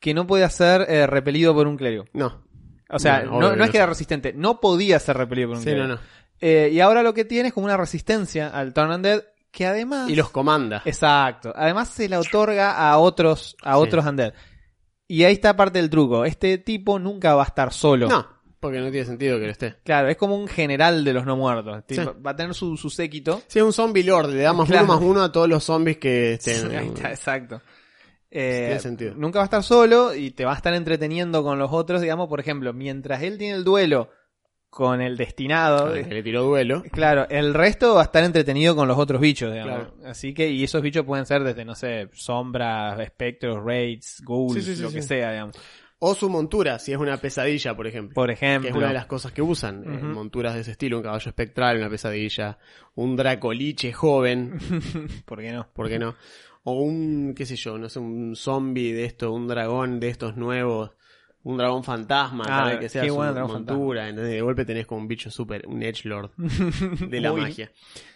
[0.00, 2.06] que no podía ser eh, repelido por un clérigo.
[2.14, 2.45] No.
[2.88, 5.86] O sea, no, es que era resistente, no podía ser repelido por un Sí, no,
[5.88, 5.98] no.
[6.40, 10.10] Eh, y ahora lo que tiene es como una resistencia al Turn Undead que además...
[10.10, 10.82] Y los comanda.
[10.84, 11.50] Exacto.
[11.56, 13.80] Además se la otorga a otros, a Sí.
[13.80, 14.34] otros undead.
[15.08, 16.24] Y ahí está parte del truco.
[16.26, 18.06] Este tipo nunca va a estar solo.
[18.06, 18.26] No,
[18.60, 19.76] porque no tiene sentido que lo esté.
[19.82, 21.84] Claro, es como un general de los no muertos.
[21.88, 21.96] Sí.
[21.96, 23.40] Va a tener su, su séquito.
[23.48, 24.84] Es un zombie lord, le da más Claro.
[24.84, 26.76] uno más uno a todos los zombies que estén.
[26.76, 27.62] Ahí está, exacto.
[28.30, 29.14] Eh, Tiene sentido.
[29.16, 32.28] Nunca va a estar solo y te va a estar entreteniendo con los otros, digamos,
[32.28, 34.10] por ejemplo, mientras él tiene el duelo
[34.68, 36.82] con el destinado, Que le tiró duelo.
[36.92, 39.74] Claro, el resto va a estar entretenido con los otros bichos, digamos.
[39.74, 39.94] Claro.
[40.04, 44.62] Así que, y esos bichos pueden ser desde, no sé, sombras, espectros, raids, ghouls, Sí,
[44.62, 45.56] sí, sí, lo que sea, digamos.
[45.98, 48.12] O su montura, si es una pesadilla, por ejemplo.
[48.14, 48.68] Por que ejemplo.
[48.68, 49.82] es una de las cosas que usan.
[49.84, 52.58] eh, monturas de ese estilo, un caballo espectral, una pesadilla,
[52.96, 54.58] un dracoliche joven,
[55.24, 55.68] ¿Por qué no?
[55.72, 56.16] ¿por qué no?
[56.68, 60.36] O un, qué sé yo, no sé, un zombie de esto, un dragón de estos
[60.36, 60.90] nuevos,
[61.44, 64.32] un dragón fantasma, Ah, tal vez que sea qué su dragón montura, ¿entendés?
[64.32, 66.32] de golpe tenés como un bicho súper, un edgelord
[67.08, 67.70] de la magia.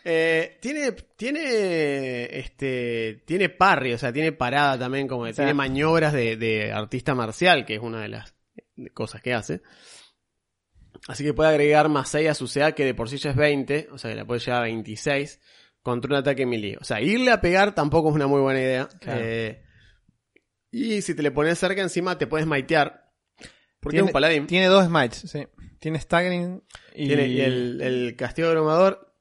[0.05, 5.45] Eh, tiene, tiene, este, tiene parry, o sea, tiene parada también, como que O sea-
[5.45, 8.35] tiene maniobras de, de artista marcial, que es una de las
[8.95, 9.63] cosas que hace.
[11.07, 13.37] Así que puede agregar más 6 a su CA, que de por sí ya es
[13.37, 15.41] 20, o sea que la puede llevar a 26
[15.83, 16.77] contra un ataque melee.
[16.81, 18.89] O sea, irle a pegar tampoco es una muy buena idea.
[19.01, 19.21] Claro.
[19.23, 19.63] Eh,
[20.71, 23.11] y si te le pones cerca encima, te puedes maitear.
[23.81, 24.47] Porque tiene, es un paladín.
[24.47, 25.47] Tiene dos smites, sí.
[25.79, 26.63] Tiene staggering
[26.95, 27.07] y...
[27.07, 29.15] Tiene el, el castigo abrumador.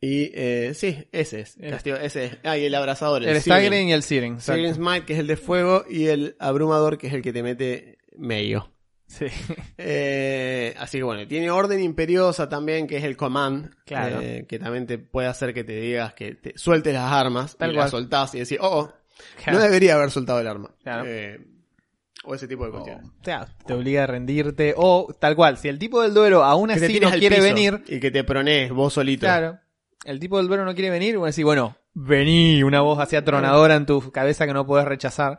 [0.00, 1.56] Y eh, sí, ese es.
[1.58, 2.38] El- Castigo, ese es.
[2.44, 3.22] Ah, y el abrazador.
[3.22, 4.40] El, El, staggering y el searing.
[4.40, 5.84] Searing Smite, que es el de fuego.
[5.90, 8.72] Y el abrumador, que es el que te mete medio.
[9.10, 9.26] Sí.
[9.76, 14.20] Eh, así que bueno, tiene orden imperiosa también, que es el command, Claro.
[14.20, 17.70] eh, que también te puede hacer que te digas que te sueltes las armas, Tal
[17.70, 17.84] y cual.
[17.84, 18.92] las soltás y decís, oh, oh,
[19.42, 19.58] Claro.
[19.58, 20.70] no debería haber soltado el arma.
[20.82, 21.04] Claro.
[21.06, 21.40] Eh,
[22.24, 23.06] o ese tipo de cuestiones.
[23.06, 24.74] O sea, te obliga a rendirte.
[24.76, 28.10] O tal cual, si el tipo del duelo aún así no quiere venir, Y que
[28.10, 29.22] te pronees vos solito.
[29.26, 29.58] claro,
[30.04, 33.76] el tipo del duelo no quiere venir, vos decís, bueno, vení, una voz así atronadora
[33.76, 35.38] en tu cabeza que no puedes rechazar.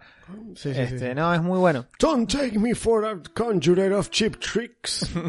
[0.55, 1.15] Sí, sí, este, sí.
[1.15, 1.87] No, es muy bueno.
[1.99, 5.09] Don't take me for a conjurer of cheap tricks.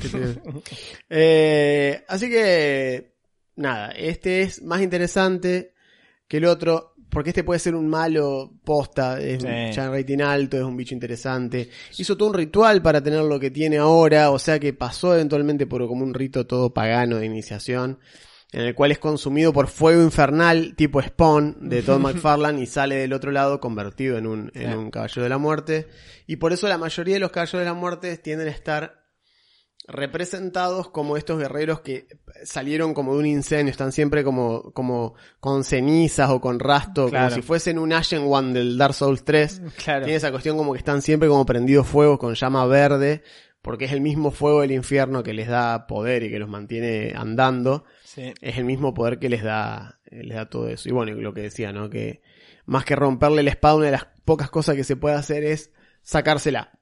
[1.09, 3.15] Eh, así que,
[3.57, 5.75] nada, este es más interesante
[6.27, 10.21] que el otro, porque este puede ser un malo posta, es un ya en rating
[10.21, 11.69] alto, es un bicho interesante.
[11.99, 15.67] Hizo todo un ritual para tener lo que tiene ahora, o sea que pasó eventualmente
[15.67, 17.99] por como un rito todo pagano de iniciación.
[18.53, 22.97] En el cual es consumido por fuego infernal tipo Spawn de Todd McFarlane y sale
[22.97, 25.89] del otro lado convertido en un, en un caballero de la muerte.
[26.27, 29.01] Y por eso la mayoría de los caballeros de la muerte tienden a estar
[29.89, 32.07] representados como estos guerreros que
[32.45, 37.27] salieron como de un incendio, están siempre como, como con cenizas o con rasto, Claro.
[37.31, 39.63] como si fuesen un Ashen One del Dark Souls 3.
[39.83, 40.05] Claro.
[40.05, 43.23] Tiene esa cuestión como que están siempre como prendidos fuego con llama verde,
[43.61, 47.13] porque es el mismo fuego del infierno que les da poder y que los mantiene
[47.17, 48.35] andando Sí.
[48.41, 50.89] es el mismo poder que les da, eh, les da todo eso.
[50.89, 51.89] Y bueno, lo que decía, ¿no?
[51.89, 52.23] Que
[52.67, 55.73] más que romperle la espada, una de las pocas cosas que se puede hacer es
[56.03, 56.79] sacársela.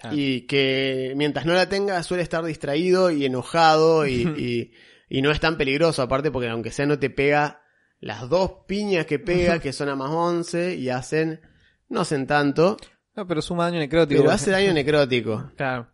[0.00, 0.16] Claro.
[0.16, 4.72] Y que mientras no la tenga suele estar distraído y enojado y, y,
[5.08, 7.62] y no es tan peligroso, aparte porque aunque sea no te pega
[8.00, 11.40] las dos piñas que pega, que son a más 11 y hacen,
[11.88, 12.76] no hacen tanto,
[13.16, 14.20] No, pero suma daño necrótico.
[14.22, 15.50] pero hace daño necrótico.
[15.56, 15.92] Claro.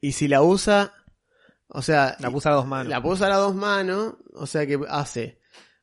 [0.00, 0.92] Y si la usa,
[1.68, 2.88] o sea, La puso a dos manos.
[2.88, 5.38] la usar a dos manos, o sea que hace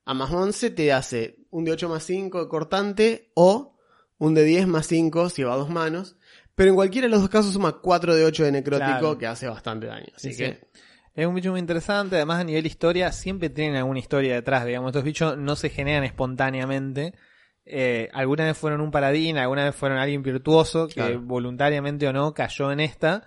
[0.05, 3.77] a más 11 te hace un de 8 más 5 de cortante o
[4.17, 6.15] un de 10 más 5 si va a dos manos.
[6.55, 9.17] Pero en cualquiera de los dos casos suma 4 de 8 de necrótico Claro.
[9.17, 10.07] que hace bastante daño.
[10.15, 10.79] Así Sí, que sí.
[11.15, 14.89] Es un bicho muy interesante, además a nivel historia siempre tienen alguna historia detrás, digamos,
[14.89, 17.13] estos bichos no se generan espontáneamente.
[17.65, 21.21] Eh, alguna vez fueron un paladín, alguna vez fueron alguien virtuoso que Claro.
[21.21, 23.23] voluntariamente o no cayó en esta,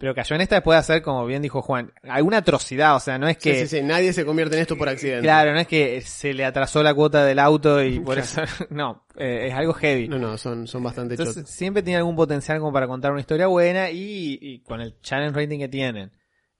[0.00, 3.18] pero cayó en esta después de hacer, como bien dijo Juan, alguna atrocidad, o sea,
[3.18, 3.66] no es que...
[3.66, 5.20] sí, sí, nadie se convierte en esto por accidente.
[5.20, 8.40] Claro, no es que se le atrasó la cuota del auto y por eso...
[8.70, 10.08] No, eh, es algo heavy.
[10.08, 13.46] No, no, son, son bastante Entonces siempre tiene algún potencial como para contar una historia
[13.46, 16.10] buena y, y con el challenge rating que tienen,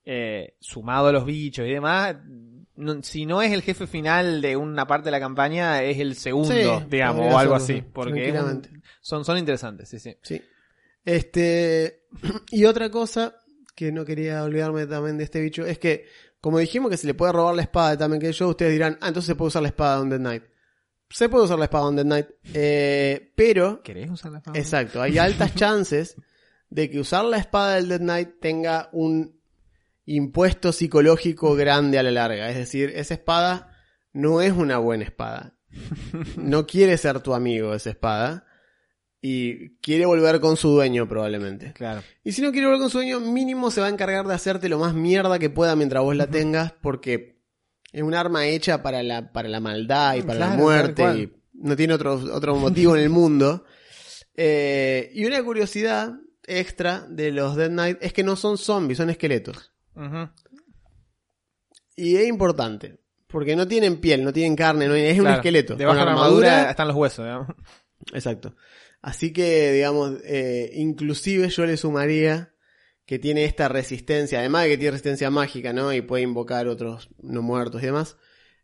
[0.05, 2.17] eh, sumado a los bichos y demás,
[2.75, 6.15] no- si no es el jefe final de una parte de la campaña, es el
[6.15, 10.15] segundo, Sí, digamos, o algo así, porque un- son, son interesantes, sí, sí.
[10.21, 10.41] Sí.
[11.03, 12.00] Este,
[12.51, 13.35] y otra cosa
[13.75, 16.05] que no quería olvidarme también de este bicho es que,
[16.39, 19.07] como dijimos que se le puede robar la espada también que yo, ustedes dirán, ah,
[19.07, 20.43] entonces se puede usar la espada de Undead Knight.
[21.09, 24.57] Se puede usar la espada de Undead Knight, eh, pero, ¿Querés usar la fama?
[24.57, 26.15] exacto, hay altas chances
[26.71, 29.39] de que usar la espada del Dead Knight tenga un
[30.05, 32.49] impuesto psicológico grande a la larga.
[32.49, 33.77] Es decir, esa espada
[34.13, 35.55] no es una buena espada.
[36.37, 38.45] No quiere ser tu amigo esa espada.
[39.21, 41.73] Y quiere volver con su dueño probablemente.
[41.73, 42.01] Claro.
[42.23, 44.67] Y si no quiere volver con su dueño, mínimo se va a encargar de hacerte
[44.67, 46.73] lo más mierda que pueda mientras vos la tengas.
[46.81, 47.39] Porque
[47.91, 51.03] es un arma hecha para la, para la maldad y para la muerte.
[51.17, 53.65] Y no tiene otro, otro motivo en el mundo.
[54.33, 56.13] Eh, y una curiosidad
[56.45, 59.71] extra de los Dead Knight es que no son zombies, son esqueletos.
[61.95, 62.99] Y es importante.
[63.27, 65.75] Porque no tienen piel, no tienen carne, no, es un esqueleto.
[65.75, 67.27] Debajo de la armadura están los huesos.
[68.13, 68.55] Exacto.
[69.01, 72.53] Así que, digamos, eh, inclusive yo le sumaría
[73.05, 75.91] que tiene esta resistencia, además de que tiene resistencia mágica, ¿no?
[75.91, 78.17] Y puede invocar otros no muertos y demás.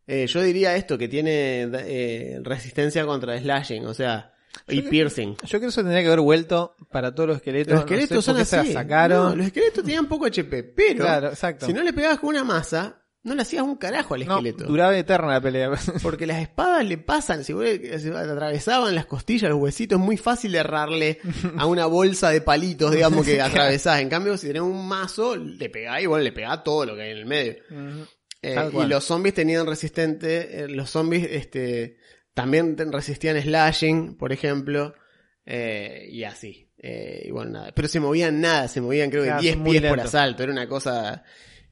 [0.06, 4.34] Eh, yo diría esto, que tiene eh, resistencia contra slashing, o sea,
[4.68, 5.36] y piercing.
[5.44, 7.74] Yo creo que eso tendría que haber vuelto para todos los esqueletos.
[7.74, 8.74] Los no sé esqueletos son se así.
[8.74, 9.30] la sacaron.
[9.30, 13.04] No, los esqueletos tenían poco HP, pero Claro, si no le pegabas con una masa,
[13.24, 14.64] no le hacías un carajo al No, esqueleto.
[14.66, 15.70] duraba eterna la pelea.
[16.02, 20.06] Porque las espadas le pasan, si vos le- se atravesaban las costillas, los huesitos, es
[20.06, 21.20] muy fácil errarle
[21.58, 24.00] a una bolsa de palitos, digamos, que atravesás.
[24.02, 27.02] En cambio, si tenés un mazo, le pegás y bueno, le pegás todo lo que
[27.02, 27.56] hay en el medio.
[28.42, 31.98] Eh, y los zombies tenían resistente, eh, los zombies este,
[32.34, 34.94] también resistían slashing, por ejemplo.
[35.46, 36.70] Eh, y así.
[36.82, 37.72] Y bueno, nada.
[37.74, 40.44] Pero se movían nada, se movían creo que Claro, 10 son muy pies por asalto.
[40.44, 41.24] Era una cosa.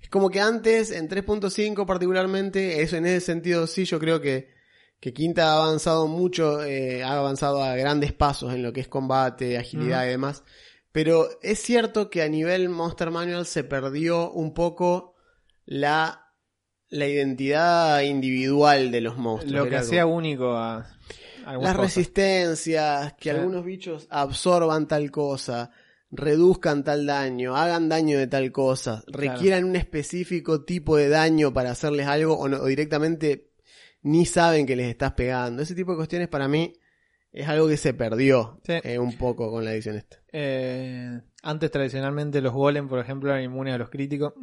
[0.06, 4.54] Es como que antes, en 3.5 particularmente, eso en ese sentido sí, yo creo que,
[5.00, 8.88] que Quinta ha avanzado mucho, eh, ha avanzado a grandes pasos en lo que es
[8.88, 10.44] combate, agilidad y demás.
[10.92, 15.16] Pero es cierto que a nivel Monster Manual se perdió un poco
[15.66, 16.32] la,
[16.90, 19.64] la identidad individual de los monstruos.
[19.66, 20.88] Lo que hacía como- único a,
[21.48, 21.78] las cosas.
[21.78, 23.36] resistencias, que Sí.
[23.36, 25.72] algunos bichos absorban tal cosa,
[26.12, 31.72] reduzcan tal daño, hagan daño de tal cosa, requieran un específico tipo de daño para
[31.72, 33.52] hacerles algo o, no- o directamente
[34.04, 35.64] ni saben que les estás pegando.
[35.64, 36.74] Ese tipo de cuestiones para mí
[37.32, 38.74] es algo que se perdió Sí.
[38.84, 40.18] eh, un poco con la edición esta.
[40.32, 44.34] Eh, antes tradicionalmente los golem, por ejemplo, eran inmunes a los críticos,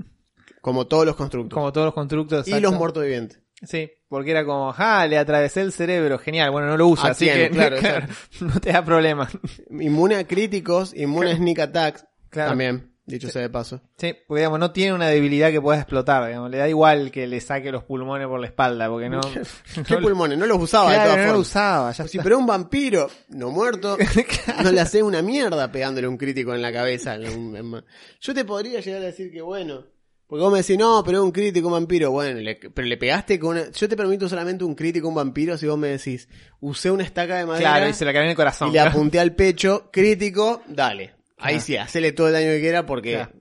[0.60, 1.54] Como todos los constructos.
[1.54, 2.46] como todos los constructos.
[2.48, 3.40] y los muertos vivientes.
[3.64, 7.10] Sí, porque era como, ja, le atravesé el cerebro, genial, bueno, no lo usa, ¿A
[7.12, 7.52] así quién?
[7.52, 8.06] que Claro,
[8.40, 9.28] no te da problema.
[9.70, 12.04] Inmune a críticos, inmune a sneak attacks.
[12.28, 12.50] Claro.
[12.50, 13.80] También, dicho sea de paso.
[13.98, 17.26] Sí, porque digamos, no tiene una debilidad que pueda explotar, digamos, le da igual que
[17.26, 19.20] le saque los pulmones por la espalda, porque no...
[19.86, 20.38] ¿Qué pulmones?
[20.38, 21.48] No los usaba de Claro, todas no lo formas.
[21.48, 22.24] usaba, ya Sí, está.
[22.24, 23.96] pero un vampiro no muerto
[24.64, 27.16] no le hace una mierda pegándole un crítico en la cabeza.
[27.18, 29.84] Yo te podría llegar a decir que bueno,
[30.32, 32.10] porque vos me decís, no, pero es un crítico, un vampiro.
[32.10, 33.70] Bueno, le- pero le pegaste con una...
[33.70, 36.26] Yo te permito solamente un crítico, un vampiro, si vos me decís,
[36.60, 38.70] usé una estaca de madera Claro, y se la cayó en el corazón.
[38.70, 41.12] y le apunté al pecho, crítico, dale.
[41.36, 43.32] Ahí sí, hacele todo el daño que quiera porque Claro.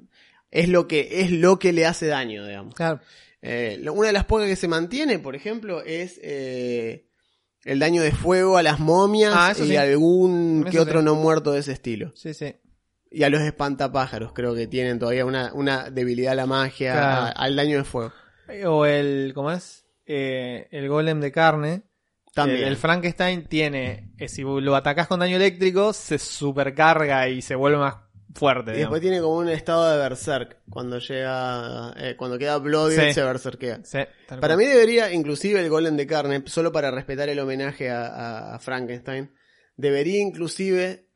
[0.52, 2.76] es lo que es lo que le hace daño, digamos.
[2.76, 3.00] Claro.
[3.42, 7.06] Eh, una de las pocas que se mantiene, por ejemplo, es eh,
[7.64, 9.76] el daño de fuego a las momias Ah, y sí.
[9.78, 11.06] algún Eso que otro sí.
[11.06, 12.12] no muerto de ese estilo.
[12.16, 12.54] Sí, sí.
[13.14, 17.22] Y a los espantapájaros, creo que tienen todavía una, una debilidad a la magia, Claro.
[17.26, 18.14] a- al daño de fuego.
[18.66, 19.86] O el, ¿cómo es?
[20.06, 21.84] Eh, el golem de carne.
[22.34, 22.62] También.
[22.62, 27.56] El, el Frankenstein tiene, eh, si lo atacás con daño eléctrico, se supercarga y se
[27.56, 27.96] vuelve más
[28.34, 28.72] fuerte.
[28.72, 28.94] y digamos.
[28.94, 30.60] después tiene como un estado de berserk.
[30.70, 33.14] Cuando llega, eh, cuando queda bloody Sí.
[33.14, 33.82] se berserkea.
[33.84, 34.00] Sí,
[34.40, 38.56] Para mí debería, inclusive el golem de carne, solo para respetar el homenaje a, a-
[38.56, 39.34] a Frankenstein,
[39.76, 41.10] debería inclusive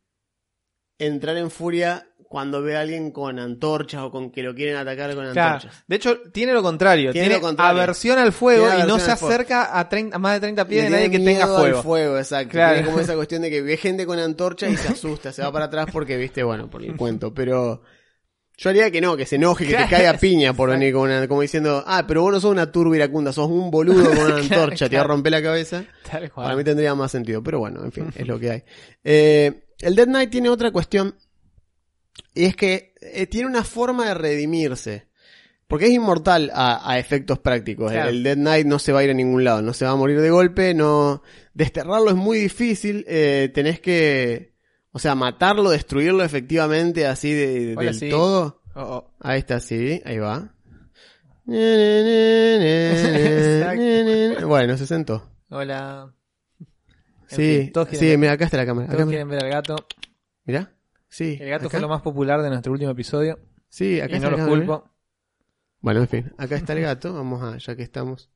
[0.99, 5.13] entrar en furia cuando ve a alguien con antorchas o con que lo quieren atacar
[5.15, 5.55] con Claro.
[5.55, 5.83] antorchas.
[5.87, 7.11] De hecho, tiene lo contrario.
[7.11, 7.81] Tiene Tiene, lo contrario.
[7.81, 10.89] aversión al fuego y no se acerca a, 30 a más de 30 pies de
[10.89, 12.17] nadie que tenga al fuego.
[12.17, 12.51] exacto.
[12.51, 12.73] Claro.
[12.73, 15.51] Tiene como esa cuestión de que ve gente con antorcha y se asusta, se va
[15.51, 17.33] para atrás porque, viste, bueno, por el cuento.
[17.33, 17.83] Pero
[18.57, 21.27] yo haría que no, que se enoje, que te caiga piña por venir con una,
[21.27, 24.37] como diciendo, ah, pero vos no sos una turba iracunda, sos un boludo con una
[24.39, 25.85] antorcha, te va a romper la cabeza.
[26.09, 26.45] Tal cual.
[26.47, 28.63] Para mí tendría más sentido, pero bueno, en fin, es lo que hay.
[29.03, 31.15] Eh, el Dead Knight tiene otra cuestión,
[32.33, 35.07] y es que eh, tiene una forma de redimirse.
[35.67, 37.91] Porque es inmortal a, a efectos prácticos.
[37.91, 38.09] Claro.
[38.09, 39.95] El Dead Knight no se va a ir a ningún lado, no se va a
[39.95, 41.23] morir de golpe, no...
[41.55, 44.53] Desterrarlo es muy difícil, eh, tenés que...
[44.91, 48.09] O sea, matarlo, destruirlo efectivamente así de, Hola, del sí.
[48.09, 48.61] todo.
[48.75, 49.13] Oh, oh.
[49.19, 50.53] Ahí está, sí, ahí va.
[54.45, 55.29] Bueno, se sentó.
[55.49, 56.14] Hola.
[57.27, 58.87] Sí, fin, sí, ver- mira, acá está la cámara.
[58.87, 59.75] Todos Acá, quieren ver al gato.
[60.43, 60.71] Mira.
[61.09, 61.37] Sí.
[61.39, 61.71] El gato acá.
[61.71, 63.39] fue lo más popular de nuestro último episodio.
[63.69, 64.89] Sí, acá y está no los culpo.
[65.79, 67.13] Bueno, en fin, acá está el gato.
[67.13, 68.31] Vamos a, ya que estamos.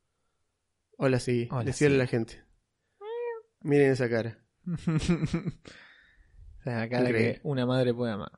[0.98, 1.48] Hola, sí.
[1.52, 2.00] Hola, Decirle sí.
[2.02, 2.44] a la gente.
[3.62, 4.40] Miren esa cara.
[6.60, 7.36] O sea, la cara Increíble.
[7.36, 8.32] que una madre puede amar.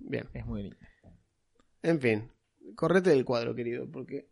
[0.00, 0.26] Bien.
[0.32, 0.78] Es muy linda.
[1.82, 2.32] En fin.
[2.74, 4.30] Correte del cuadro, querido, porque.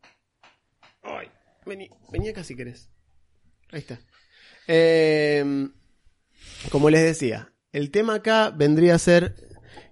[1.02, 1.28] Ay,
[1.66, 2.90] vení, vení acá si querés.
[3.70, 3.98] Ahí está.
[4.72, 5.68] Eh,
[6.70, 9.35] como les decía, el tema acá vendría a ser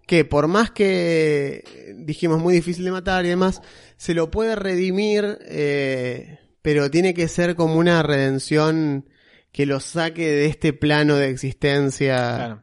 [0.06, 3.60] que por más que dijimos muy difícil de matar y demás,
[3.96, 9.08] se lo puede redimir, eh, pero tiene que ser como una redención
[9.50, 12.62] que lo saque de este plano de existencia Claro.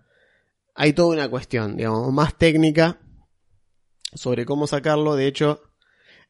[0.73, 3.01] hay toda una cuestión, digamos, más técnica
[4.13, 5.15] sobre cómo sacarlo.
[5.15, 5.61] De hecho,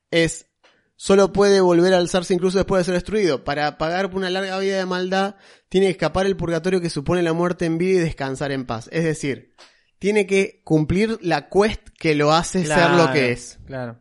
[0.09, 0.49] es
[0.95, 3.43] solo puede volver a alzarse incluso después de ser destruido.
[3.43, 5.35] Para pagar por una larga vida de maldad,
[5.69, 8.89] tiene que escapar el purgatorio que supone la muerte en vida y descansar en paz.
[8.91, 9.53] Es decir,
[9.99, 13.99] tiene que cumplir la quest que lo hace ser lo que es Claro.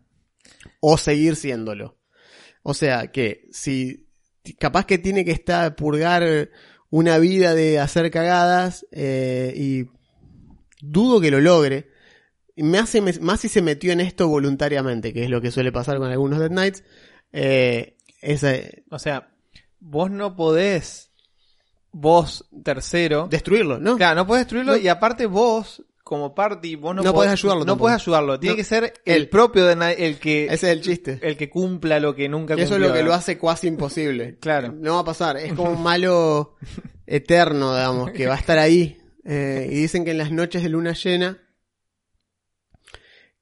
[0.81, 1.99] o seguir siéndolo.
[2.62, 4.09] O sea, que si
[4.59, 6.51] capaz que tiene que estar purgar
[6.91, 9.87] una vida de hacer cagadas eh, y
[10.81, 11.89] dudo que lo logre.
[12.57, 15.73] Y me hace más si se metió en esto voluntariamente, que es lo que suele
[15.73, 16.85] pasar con algunos Dead Knights.
[17.33, 18.55] Eh, esa-
[18.91, 19.31] O sea,
[19.81, 21.11] vos no podés,
[21.93, 23.97] vos tercero, destruirlo, ¿no?
[23.97, 24.79] claro, no podés destruirlo No.
[24.79, 27.89] y aparte vos, como party, vos no, No podés ayudarlo No tampoco.
[27.89, 28.39] podés ayudarlo.
[28.39, 28.57] Tiene No.
[28.59, 29.29] que ser el Él.
[29.29, 31.19] propio de el que, Ese es el chiste.
[31.23, 33.67] el que cumpla lo que nunca Y eso es cumplió, lo que lo hace casi
[33.69, 34.37] imposible.
[34.41, 34.73] Claro.
[34.73, 35.39] No va a pasar.
[35.39, 36.57] Es como un malo
[37.07, 40.69] eterno, digamos, que va a estar ahí Eh, y dicen que en las noches de
[40.69, 41.39] luna llena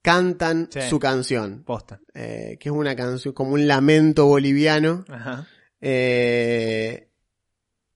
[0.02, 0.80] cantan Sí.
[0.90, 2.00] su canción, Posta.
[2.14, 5.04] eh, que es una canción como un lamento boliviano.
[5.08, 5.46] Ajá.
[5.84, 7.08] eh,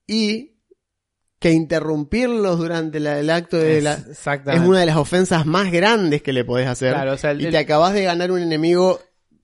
[0.07, 0.53] y
[1.39, 6.21] que interrumpirlos durante la- el acto de la, es una de las ofensas más grandes
[6.21, 6.93] que le podés hacer.
[6.93, 8.99] Claro, o sea, el, y el- te acabas de ganar un enemigo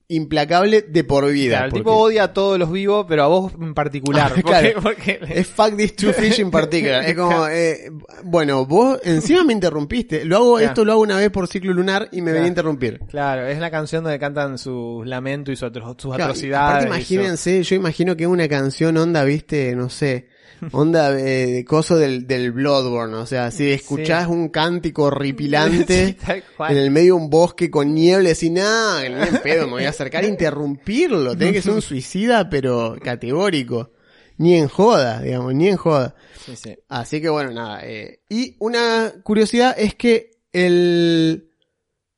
[0.09, 1.51] implacable de por vida.
[1.57, 4.33] claro, el porque tipo odia a todos los vivos, pero a vos en particular.
[4.35, 4.69] Ah, claro.
[4.83, 7.03] porque- Es fuck these two fish in particular.
[7.05, 7.89] Es como, eh,
[8.23, 10.25] bueno, vos encima me interrumpiste.
[10.25, 10.67] Lo hago, Claro.
[10.67, 12.99] esto lo hago una vez por ciclo lunar y me venía a interrumpir.
[13.07, 16.53] Claro, es la canción donde cantan sus lamentos y sus, atro- atrocidades.
[16.55, 20.27] aparte imagínense, yo imagino que es una canción onda, viste, no sé,
[20.71, 26.43] onda eh, de coso del, del Bloodborne, o sea, si escuchás un cántico horripilante Sí,
[26.69, 29.85] en el medio de un bosque con niebla, y nada, ni en pedo, me voy
[29.85, 33.91] a acercar a interrumpirlo, tenés que ser un suicida, pero categórico.
[34.37, 36.15] Ni en joda, digamos, ni en joda.
[36.43, 36.75] Sí, sí.
[36.89, 37.85] Así que bueno, nada.
[37.85, 41.51] eh, y una curiosidad es que el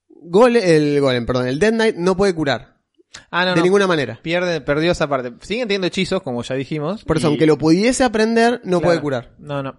[0.07, 2.74] golem, el golem, perdón, el Dead Knight no puede curar.
[3.31, 3.63] Ah, no, de no.
[3.63, 4.19] ninguna manera.
[4.21, 5.33] Pierde, perdió esa parte.
[5.41, 7.03] Siguen teniendo hechizos, como ya dijimos.
[7.03, 8.81] Por eso, y- aunque lo pudiese aprender, no Claro.
[8.81, 9.35] puede curar.
[9.39, 9.75] No, no.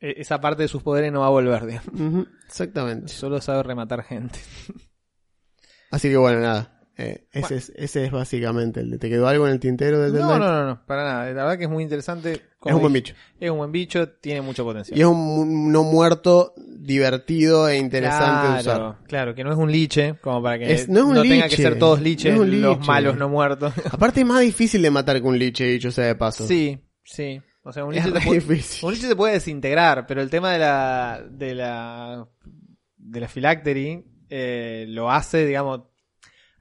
[0.00, 2.26] E- Esa parte de sus poderes no va a volver, digamos.
[2.46, 3.08] Exactamente.
[3.12, 4.38] Solo sabe rematar gente.
[5.90, 6.73] Así que bueno, nada.
[6.96, 8.98] Eh, ese, es, ese es básicamente el de.
[8.98, 10.42] ¿Te quedó algo en el tintero del Dead No, Knight?
[10.42, 11.24] no, no, no, para nada.
[11.26, 12.40] La verdad que es muy interesante.
[12.64, 13.14] Es un buen bicho.
[13.40, 14.96] Es un buen bicho, tiene mucho potencial.
[14.98, 18.62] Y es un no muerto divertido e interesante de usar.
[18.64, 21.48] claro, claro, que no es un liche, como para que Es- no es un tenga
[21.48, 23.72] que ser todos liches, no los malos no muertos.
[23.90, 26.46] Aparte es más difícil de matar que un liche, dicho sea de paso.
[26.46, 27.40] sí, sí.
[27.66, 28.86] O sea, un liche, te puede, difícil.
[28.86, 32.28] un liche se puede desintegrar, pero el tema de la de la
[32.98, 35.82] de la phylactery eh, lo hace, digamos,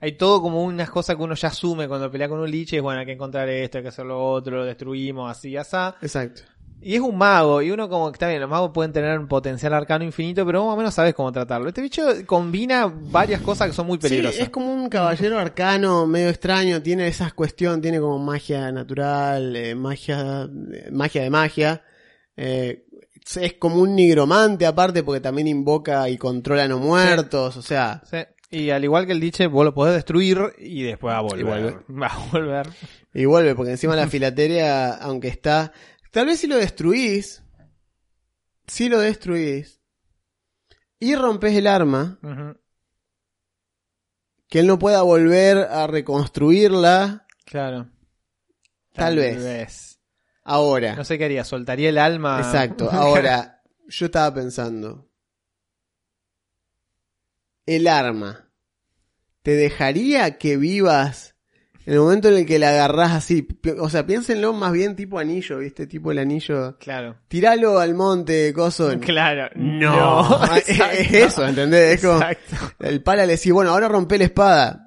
[0.04, 2.84] hay todo como unas cosas que uno ya asume cuando pelea con un liche, es
[2.84, 5.95] bueno, hay que encontrar esto, hay que hacer lo otro, lo destruimos, así, asá.
[6.01, 6.41] Exacto.
[6.82, 9.30] Y es un mago, y uno como que está bien, los magos pueden tener un
[9.30, 11.70] potencial arcano infinito, pero vos más o menos sabes cómo tratarlo.
[11.70, 14.36] Este bicho combina varias cosas que son muy peligrosas.
[14.36, 19.56] Sí, es como un caballero arcano medio extraño, tiene esas cuestiones, tiene como magia natural,
[19.56, 21.82] eh, magia, eh, magia de magia.
[22.36, 22.88] Eh,
[23.39, 28.18] es como un nigromante aparte porque también invoca y controla no muertos, o sea, Sí.
[28.54, 31.39] Y al igual que el liche, vos lo podés destruir y después va a volver.
[31.39, 31.76] Y vuelve.
[32.01, 32.70] Va a volver.
[33.14, 35.74] y vuelve porque encima la filateria, aunque está,
[36.12, 37.43] tal vez si lo destruís,
[38.68, 39.82] si lo destruís
[40.99, 42.20] y rompes el arma,
[44.47, 47.89] que él no pueda volver a reconstruirla Claro.
[48.93, 49.99] Tal vez.
[50.43, 50.95] ahora.
[50.95, 52.38] No sé qué haría, soltaría el alma.
[52.39, 52.88] Exacto.
[52.91, 55.10] Ahora, yo estaba pensando.
[57.66, 58.49] El arma.
[59.41, 61.36] ¿Te dejaría que vivas
[61.86, 63.45] en el momento en el que la agarrás así?
[63.80, 65.86] O sea, piénsenlo más bien tipo anillo, ¿viste?
[65.86, 66.78] Tipo el anillo.
[66.78, 67.18] Claro.
[67.28, 68.97] Tiralo al monte, coso.
[69.01, 69.49] Claro.
[69.55, 70.39] No.
[70.55, 71.95] es, eso, ¿entendés?
[71.95, 72.55] Es como, Exacto.
[72.80, 74.80] el pala le decís, bueno, ahora rompe la espada.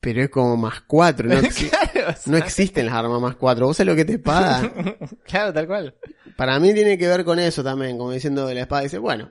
[0.00, 3.66] Pero es como más cuatro, no, exi- claro, no existen las armas más cuatro.
[3.66, 4.68] ¿Vos sabés lo que te espada?
[5.24, 5.94] claro, tal cual.
[6.36, 9.30] Para mí tiene que ver con eso también, como diciendo de la espada, dice, bueno,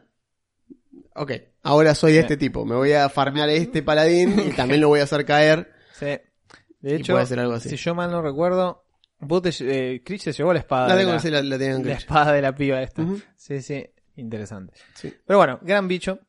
[1.16, 1.32] ok,
[1.64, 4.99] ahora soy este tipo, me voy a farmear a este paladín y también lo voy
[4.99, 5.72] a hacer caer.
[5.99, 6.18] Sí.
[6.80, 7.70] De hecho, puede ser algo así.
[7.70, 8.84] si yo mal no recuerdo,
[9.20, 10.88] vos te, eh, Chris se llevó la espada.
[10.88, 13.03] La de tengo la, la, la espada de la piba esta.
[13.36, 13.86] Sí, sí,
[14.16, 14.74] interesante.
[14.95, 15.14] Sí.
[15.26, 16.20] Pero bueno, gran bicho.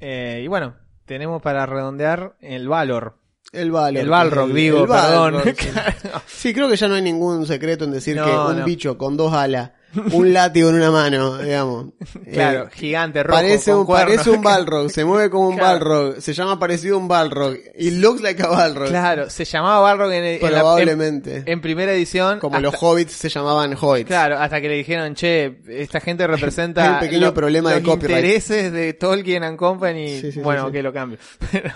[0.00, 3.18] Eh, y bueno, tenemos para redondear el Valor.
[3.52, 4.02] El Balrog.
[4.02, 5.56] El Balrog, el- digo, el Balrog, perdón.
[5.58, 5.68] sí.
[6.26, 8.64] Sí, creo que ya no hay ningún secreto en decir No, que un no.
[8.64, 9.72] bicho con dos alas,
[10.12, 11.86] un látigo en una mano, digamos.
[12.32, 14.10] claro, eh, gigante, rojo, Parece un, cuernos.
[14.16, 15.72] parece un Balrog, se mueve como un Claro.
[15.78, 18.88] Balrog, se llama parecido a un Balrog, y looks like a Balrog.
[18.88, 21.42] Claro, se llamaba Balrog en, en- Probablemente.
[21.46, 22.38] en primera edición.
[22.38, 24.06] como hasta- los hobbits se llamaban hobbits.
[24.06, 28.24] Claro, hasta que le dijeron, che, esta gente representa un pequeño problema de los copyright.
[28.24, 30.20] intereses de Tolkien and Company.
[30.20, 30.72] Sí, sí, bueno, sí.
[30.72, 31.18] que lo cambio.
[31.50, 31.70] Pero,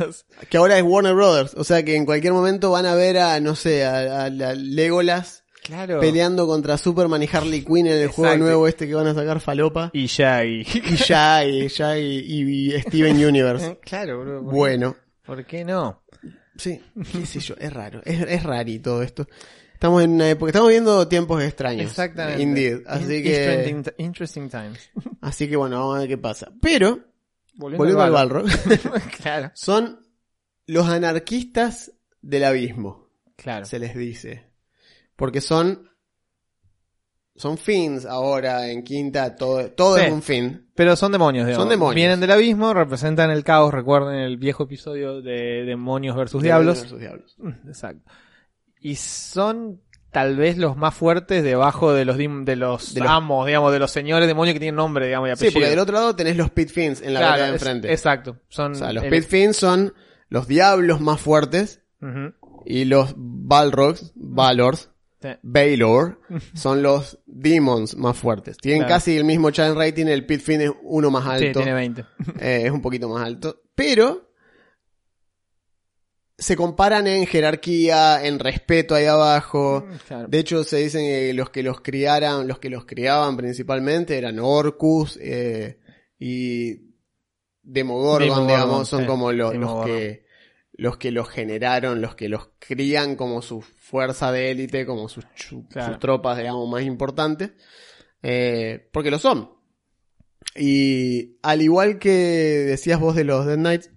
[0.49, 1.55] Que ahora es Warner Brothers.
[1.55, 4.55] O sea que en cualquier momento van a ver a, no sé, a, a la
[4.55, 6.01] Legolas claro.
[6.01, 9.41] peleando contra Superman y Harley Quinn en el juego nuevo este que van a sacar
[9.41, 9.91] falopa.
[9.93, 10.61] Y ya, y...
[10.63, 13.79] Y ya, y ya, y, Steven Universe.
[13.85, 14.45] claro, bro.
[14.45, 14.97] ¿por- Bueno.
[15.25, 16.03] ¿Por qué no?
[16.57, 16.81] Sí,
[17.13, 18.01] qué sé yo, es raro.
[18.05, 19.27] Es, es rarito esto.
[19.75, 21.91] Estamos en una época, estamos viendo tiempos extraños.
[21.91, 22.43] Exactamente.
[22.43, 22.79] Indeed.
[22.87, 23.23] Así In-
[23.83, 24.89] que, Interesting, times.
[25.21, 26.51] así que bueno, vamos a ver qué pasa.
[26.63, 27.01] Pero,
[27.57, 28.13] Volviendo, volviendo al.
[28.13, 28.47] Balrog,
[29.23, 30.01] claro, son
[30.67, 31.93] los anarquistas
[32.23, 33.11] del abismo.
[33.37, 33.67] claro.
[33.67, 34.47] se les dice.
[35.17, 35.89] Porque son.
[37.39, 40.05] Son fins ahora en quinta, todo, todo Sí.
[40.07, 40.71] es un fin.
[40.75, 41.65] Pero son demonios, digamos.
[41.65, 41.95] Son demonios.
[41.97, 43.75] Vienen del abismo, representan el caos.
[43.75, 46.81] Recuerden el viejo episodio de demonios versus diablos.
[46.81, 47.35] Versus diablos.
[47.39, 48.11] Mm, Exacto.
[48.81, 53.47] Y son tal vez los más fuertes debajo de los de los, De los- amos,
[53.47, 55.53] digamos, de los señores demonios que tienen nombre, digamos, y Sí, apellido.
[55.53, 57.93] porque del otro lado tenés los Pit Fiends en la Claro, de es- enfrente.
[57.93, 58.39] exacto.
[58.49, 59.93] Son o sea, los el- Pit Fiends son
[60.31, 61.83] los diablos más fuertes
[62.65, 64.91] y los Balrogs, Valors,
[65.33, 65.39] Sí.
[65.43, 66.21] Baylor,
[66.55, 68.57] son los Demons más fuertes.
[68.59, 68.95] Tienen Claro.
[68.95, 71.61] casi el mismo challenge rating, el Pit Fiend es uno más Sí, alto.
[71.61, 72.05] tiene 20.
[72.41, 73.63] Eh, es un poquito más alto.
[73.75, 74.31] Pero
[76.39, 79.87] se comparan en jerarquía, en respeto ahí abajo.
[80.07, 80.29] Claro.
[80.29, 84.39] De hecho, se dicen que los que los criaran, los que los criaban principalmente eran
[84.39, 85.79] Orcus eh,
[86.19, 86.75] y
[87.63, 90.27] Demogorgon, Demogorgon, digamos, son sí, como lo- los que
[90.79, 95.25] los que los generaron, los que los crían como su fuerza de élite, como sus,
[95.37, 95.93] su- Claro.
[95.93, 97.53] sus tropas, digamos, más importantes,
[98.23, 99.51] eh, porque lo son.
[100.57, 103.91] Y al igual que decías vos de los Dead Knights,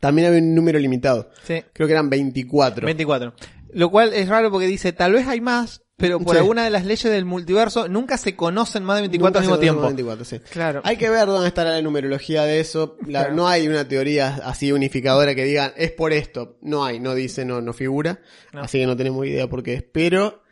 [0.00, 1.30] también había un número limitado.
[1.42, 1.62] Sí.
[1.72, 2.86] Creo que eran 24.
[2.86, 3.34] 24.
[3.72, 6.38] Lo cual es raro porque dice, tal vez hay más, pero por Sí.
[6.40, 9.58] alguna de las leyes del multiverso nunca se conocen más de 24 Nunca al mismo
[9.60, 9.82] tiempo.
[9.82, 10.40] 24, sí.
[10.50, 10.80] Claro.
[10.84, 12.96] Hay que ver dónde estará la numerología de eso.
[13.02, 13.34] La- Claro.
[13.34, 16.56] No hay una teoría así unificadora que diga es por esto.
[16.62, 18.20] No hay, no dice, no, no figura.
[18.52, 18.62] No.
[18.62, 19.82] Así que no tenemos idea por qué es.
[19.82, 20.42] Pero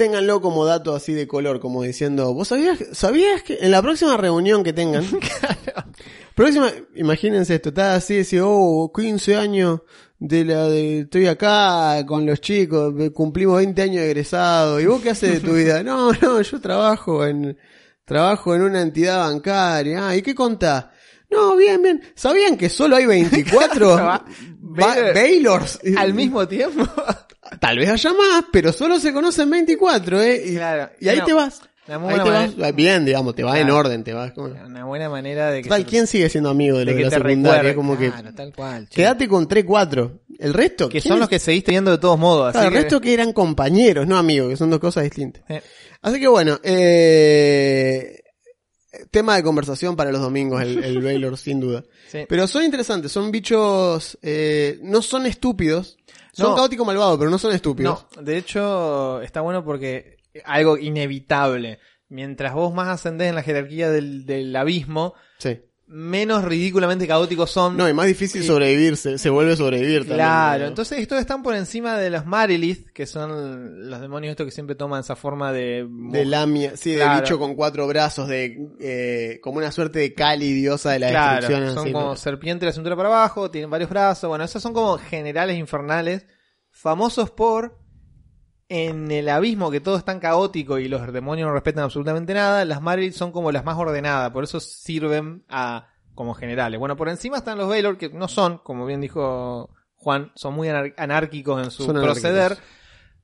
[0.00, 4.16] ténganlo como dato así de color, como diciendo, ¿vos sabías, sabías que en la próxima
[4.16, 5.04] reunión que tengan,
[6.34, 9.80] próxima, imagínense esto, está así, decir, oh, 15 años
[10.18, 15.02] de la de, estoy acá con los chicos, cumplimos 20 años de egresado, ¿y vos
[15.02, 15.82] qué haces de tu vida?
[15.82, 17.58] No, no, yo trabajo en,
[18.06, 20.86] trabajo en una entidad bancaria, ah, ¿y qué contás?
[21.30, 22.00] No, bien, bien.
[22.14, 24.24] ¿Sabían que solo hay 24 Va-
[24.58, 25.78] Ba- Baylors?
[25.96, 26.84] Al mismo tiempo.
[27.60, 30.42] Tal vez haya más, pero solo se conocen 24, ¿eh?
[30.46, 30.90] Y, Claro.
[30.98, 31.60] y ahí No, te vas.
[31.86, 34.46] Ahí te manera- vas bien, digamos, te vas en orden, te vas como...
[34.48, 37.10] Una buena manera de que, se- ¿quién sigue siendo amigo de los de, que la
[37.10, 37.74] secundaria?
[37.74, 38.10] como que...
[38.12, 38.88] Claro, tal cual.
[38.88, 38.94] che.
[38.96, 40.20] Quédate con 3, 4.
[40.38, 40.88] El resto...
[40.88, 41.20] Que ¿quién son es?
[41.20, 42.48] los que seguiste viendo de todos modos.
[42.48, 45.42] Así Claro, el que- resto que eran compañeros, no amigos, que son dos cosas distintas.
[45.48, 45.60] Eh,
[46.02, 48.20] Así que bueno, eh...
[49.10, 51.84] Tema de conversación para los domingos, el, el Baylor, sin duda.
[52.10, 52.20] sí.
[52.28, 54.18] Pero son interesantes, son bichos...
[54.22, 55.96] eh, no son estúpidos.
[56.32, 56.56] Son No.
[56.56, 58.06] caóticos malvados, pero no son estúpidos.
[58.16, 61.78] No, de hecho está bueno porque algo inevitable.
[62.08, 65.60] Mientras vos más ascendés en la jerarquía del, del abismo, Sí.
[65.92, 67.76] Menos ridículamente caóticos son.
[67.76, 70.18] No, y más difícil sobrevivir, se, se vuelve a sobrevivir también.
[70.18, 70.68] Claro, ¿no?
[70.68, 74.76] entonces estos están por encima de los Marilith, que son los demonios estos que siempre
[74.76, 75.84] toman esa forma de...
[75.90, 80.52] De lamia, sí, de bicho con cuatro brazos, de eh, como una suerte de Cali,
[80.52, 81.74] diosa de la Claro, destrucción.
[81.74, 82.16] son así, como ¿no?
[82.16, 86.24] serpiente de la cintura para abajo, tienen varios brazos, bueno, esos son como generales infernales,
[86.70, 87.79] famosos por
[88.72, 92.64] en el abismo que todo es tan caótico y los demonios no respetan absolutamente nada,
[92.64, 96.78] las Marilith son como las más ordenadas, por eso sirven a como generales.
[96.78, 100.68] Bueno, por encima están los Baylor, que no son, como bien dijo Juan, son muy
[100.68, 102.20] anar- anárquicos en su Son anárquicos.
[102.22, 102.58] proceder,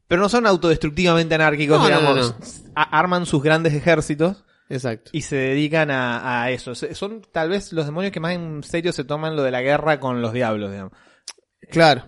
[0.08, 5.10] pero no son autodestructivamente anárquicos, No, digamos, no, arman sus grandes ejércitos Exacto.
[5.14, 6.74] y se dedican a, a eso.
[6.74, 10.00] Son tal vez los demonios que más en serio se toman lo de la guerra
[10.00, 10.92] con los diablos, digamos.
[11.70, 12.02] Claro.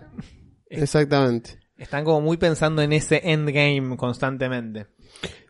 [0.69, 1.57] Exactamente.
[1.79, 4.87] Están como muy pensando en ese endgame constantemente.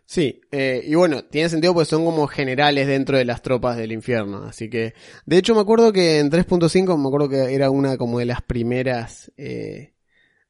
[0.06, 3.92] Sí, eh, y bueno, tiene sentido porque son como generales dentro de las tropas del
[3.92, 4.94] infierno, así que...
[5.26, 8.42] De hecho me acuerdo que en 3.5 me acuerdo que era una como de las
[8.42, 9.32] primeras...
[9.36, 9.94] eh,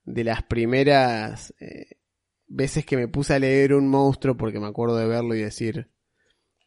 [0.04, 1.96] de las primeras eh,
[2.46, 5.90] veces que me puse a leer un monstruo porque me acuerdo de verlo y decir...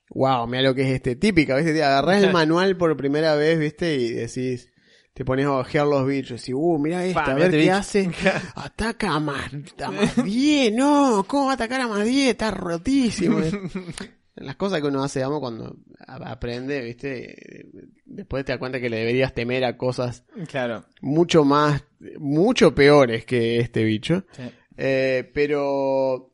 [0.10, 1.16] Wow, mira lo que es este.
[1.16, 1.74] Típica, ¿viste?
[1.74, 3.96] Te agarrás el manual por primera vez, ¿viste?
[3.96, 4.73] Y decís...
[5.14, 7.64] Te pones a ojear los bichos y, uh, mira este, Pa, a ver este qué
[7.64, 7.74] bicho.
[7.76, 8.12] hace.
[8.56, 9.52] Ataca a más,
[9.84, 12.30] a más 10, no, ¿cómo va a atacar a más 10?
[12.32, 13.40] Está rotísimo.
[14.36, 15.76] Las cosas que uno hace, digamos, cuando
[16.08, 17.70] aprende, ¿viste?
[18.06, 20.86] Después te das cuenta que le deberías temer a cosas Claro.
[21.02, 21.84] mucho más,
[22.18, 24.24] mucho peores que este bicho.
[24.32, 24.42] Sí.
[24.76, 26.34] Eh, pero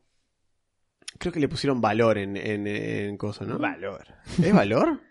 [1.17, 3.59] creo que le pusieron valor en, en, en cosas, ¿no?
[3.59, 4.05] Valor.
[4.41, 5.01] ¿Es valor?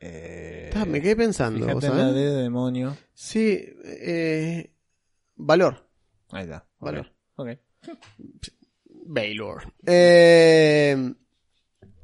[0.00, 2.14] Eh, me quedé pensando, fíjate ¿vos en la sabés?
[2.14, 2.96] D de demonio.
[3.12, 4.72] Sí, eh,
[5.36, 5.86] valor.
[6.30, 6.66] Ahí está.
[6.78, 7.12] Valor.
[7.36, 7.48] Ok.
[9.06, 9.72] Baylor.
[9.86, 11.12] Eh,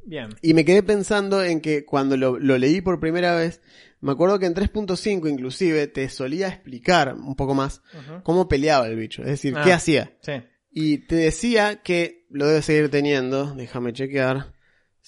[0.04, 0.28] Bien.
[0.42, 3.60] y me quedé pensando en que cuando lo, lo leí por primera vez,
[4.00, 7.82] me acuerdo que en 3.5 inclusive te solía explicar un poco más
[8.22, 9.62] cómo peleaba el bicho, es decir, Ah.
[9.64, 10.16] qué hacía.
[10.20, 10.32] Sí.
[10.70, 14.52] Y te decía que lo debe seguir teniendo, déjame chequear.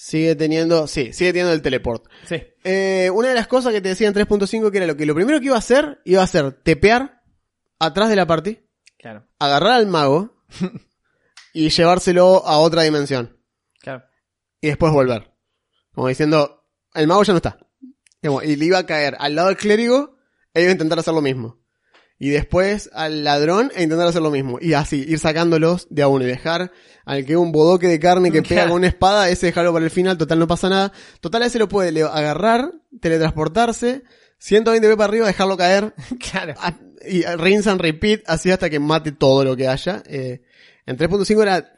[0.01, 2.07] Sigue teniendo, sí, sigue teniendo el teleport.
[2.25, 2.41] Sí.
[2.63, 5.15] Eh, una de las cosas que te decía en 3.5 que era lo que lo
[5.15, 7.21] primero que iba a hacer, iba a ser tepear
[7.81, 8.61] atrás de la party,
[8.97, 9.27] Claro.
[9.41, 10.41] agarrar al mago
[11.53, 13.41] y llevárselo a otra dimensión.
[13.81, 14.05] Claro.
[14.61, 15.33] y después volver.
[15.93, 17.59] Como diciendo, el mago ya no está.
[18.23, 20.17] Y le iba a caer al lado del clérigo
[20.55, 21.59] e iba a intentar hacer lo mismo.
[22.19, 24.59] Y después al ladrón e intentar hacer lo mismo.
[24.61, 26.73] Y así, ir sacándolos de a uno y dejar
[27.05, 29.91] al que un bodoque de carne que pega con una espada, ese dejarlo para el
[29.91, 30.93] final, total no pasa nada.
[31.21, 34.03] Total ese lo puede agarrar, teletransportarse,
[34.39, 35.95] 120 p para arriba, dejarlo caer,
[36.31, 36.55] Claro.
[36.59, 36.75] a-
[37.09, 40.03] y rinse and repeat, así hasta que mate todo lo que haya.
[40.07, 40.43] Eh,
[40.87, 41.73] en 3.5 era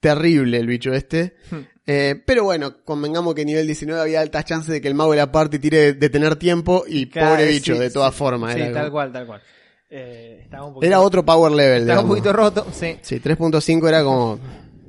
[0.00, 1.36] terrible el bicho este.
[1.50, 1.60] Hmm.
[1.86, 5.18] Eh, pero bueno, convengamos que nivel 19 había altas chances de que el mago de
[5.18, 8.18] la party tire de tener tiempo y Claro, pobre bicho, sí, de todas sí.
[8.18, 8.54] formas.
[8.54, 9.42] Sí, tal como- cual, tal cual.
[9.96, 11.82] Eh, estaba un poquito, era otro power level.
[11.82, 12.98] estaba un poquito roto, sí.
[13.02, 14.38] Sí, 3.5 era como...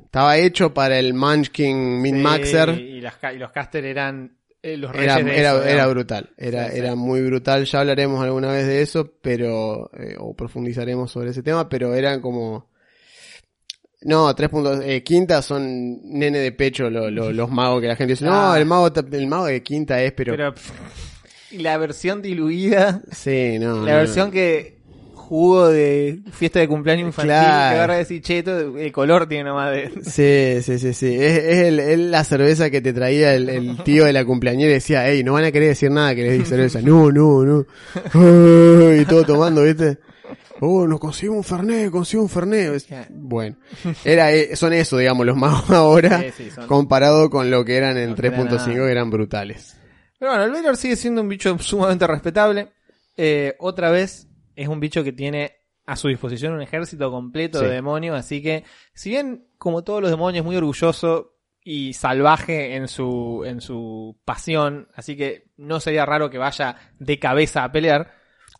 [0.06, 2.74] Estaba hecho para el Munchkin Min Maxer.
[2.76, 5.88] Sí, y, las y los caster eran eh, los Era, reyes de era, eso, era
[5.88, 10.34] brutal, era, Sí, era muy brutal, ya hablaremos alguna vez de eso, pero, eh, o
[10.34, 12.72] profundizaremos sobre ese tema, pero eran como,
[14.01, 17.95] no, tres puntos, eh, quinta son nene de pecho lo- lo- los magos que la
[17.95, 18.58] gente dice, no, Ah.
[18.58, 20.72] el mago, el mago de quinta es, pero, Pero, pff,
[21.60, 23.86] la versión diluida, sí, no.
[23.86, 23.97] la no.
[23.97, 24.80] versión que
[25.26, 27.69] jugó de fiesta de cumpleaños infantil, Claro.
[27.71, 29.91] que agarra decir, che, todo el color tiene nomás de...
[30.03, 31.15] Sí, sí, sí, sí.
[31.15, 34.71] Es, es el- es la cerveza que te traía el, el tío de la cumpleañera
[34.71, 36.82] y decía, hey, no van a querer decir nada que les di cerveza.
[36.82, 37.65] No, no, no.
[38.13, 39.97] Ay, y todo tomando, ¿viste?
[40.61, 43.09] Oh, nos conseguimos un Fernet, conseguimos un Fernet.
[43.09, 43.57] Bueno,
[44.05, 47.76] era, eh, son eso, digamos, los magos ahora, Sí, sí, son- comparado con lo que
[47.76, 48.65] eran en No, que era 3.5, nada.
[48.86, 49.78] que eran brutales.
[50.17, 52.69] Pero bueno, el Baylor sigue siendo un bicho sumamente respetable.
[53.17, 55.53] Eh, otra vez, es un bicho que tiene
[55.86, 57.66] a su disposición un ejército completo Sí.
[57.66, 61.34] de demonios, así que, si bien, como todos los demonios, es muy orgulloso
[61.64, 67.20] y salvaje en su, en su pasión, así que no sería raro que vaya de
[67.20, 68.12] cabeza a pelear,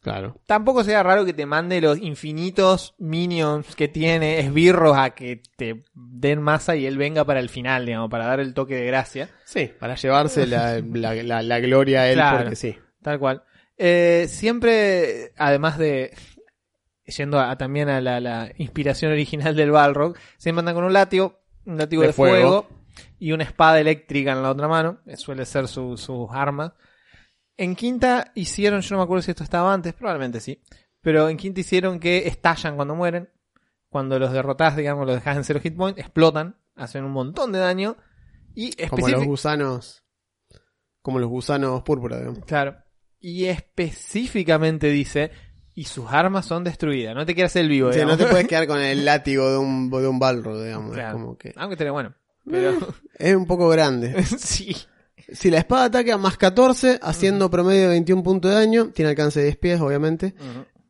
[0.02, 0.39] Claro.
[0.46, 5.84] tampoco sería raro que te mande los infinitos minions que tiene, esbirros, a que te
[5.96, 9.30] den masa y él venga para el final, digamos, para dar el toque de gracia.
[9.46, 12.38] Sí, para llevarse la, la, la, la gloria a él, Claro.
[12.39, 12.78] porque sí.
[13.02, 13.43] Tal cual.
[13.78, 16.13] Eh, siempre, además de
[17.05, 21.39] yendo a, también a la, la inspiración original del Balrog, siempre andan con un látigo,
[21.65, 22.63] un látigo de, De fuego.
[22.63, 22.67] fuego.
[23.19, 24.99] y una espada eléctrica en la otra mano.
[25.05, 26.71] eh, Suele ser su- armas.
[27.57, 30.61] En quinta hicieron, yo no me acuerdo si esto estaba antes, probablemente sí.
[31.01, 33.30] Pero en quinta hicieron que estallan cuando mueren.
[33.89, 37.59] Cuando los derrotás, digamos, los dejas en cero hit point, explotan, hacen un montón de
[37.59, 37.95] daño.
[38.55, 40.03] Y Como los gusanos,
[41.01, 42.39] como los gusanos púrpura, digamos.
[42.45, 42.78] Claro.
[43.28, 45.32] Y específicamente dice,
[45.73, 47.15] y sus armas son destruidas.
[47.15, 48.17] No te quieras el vivo, Sí, no digamos.
[48.19, 50.91] te puedes quedar con el látigo de un, de un balro, digamos.
[50.91, 51.13] Es Claro.
[51.13, 52.13] como que Aunque estaría bueno.
[52.49, 52.78] Pero
[53.17, 54.23] es un poco grande.
[54.38, 54.76] sí.
[55.34, 59.39] Si la espada ataca más 14, haciendo promedio de 21 puntos de daño, tiene alcance
[59.39, 60.36] de 10 pies, obviamente.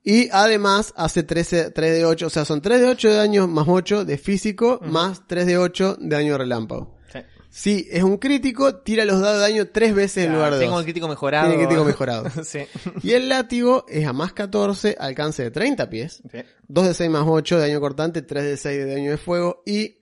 [0.03, 3.47] Y además hace 13, 3 de 8, o sea, son 3 de 8 de daño
[3.47, 6.94] más 8 de físico, más 3 de 8 de daño de relámpago.
[7.57, 7.83] Sí.
[7.83, 10.73] Si es un crítico, tira los dados de daño 3 veces en lugar de Tengo
[10.73, 10.79] 2.
[10.81, 11.47] el crítico mejorado.
[11.49, 12.29] Tiene crítico mejorado.
[12.43, 12.59] sí.
[13.01, 16.21] Y el látigo es a más 14, alcance de 30 pies.
[16.31, 16.39] Sí.
[16.67, 19.63] 2 de 6 más 8 de daño cortante, 3 de 6 de daño de fuego
[19.65, 20.01] y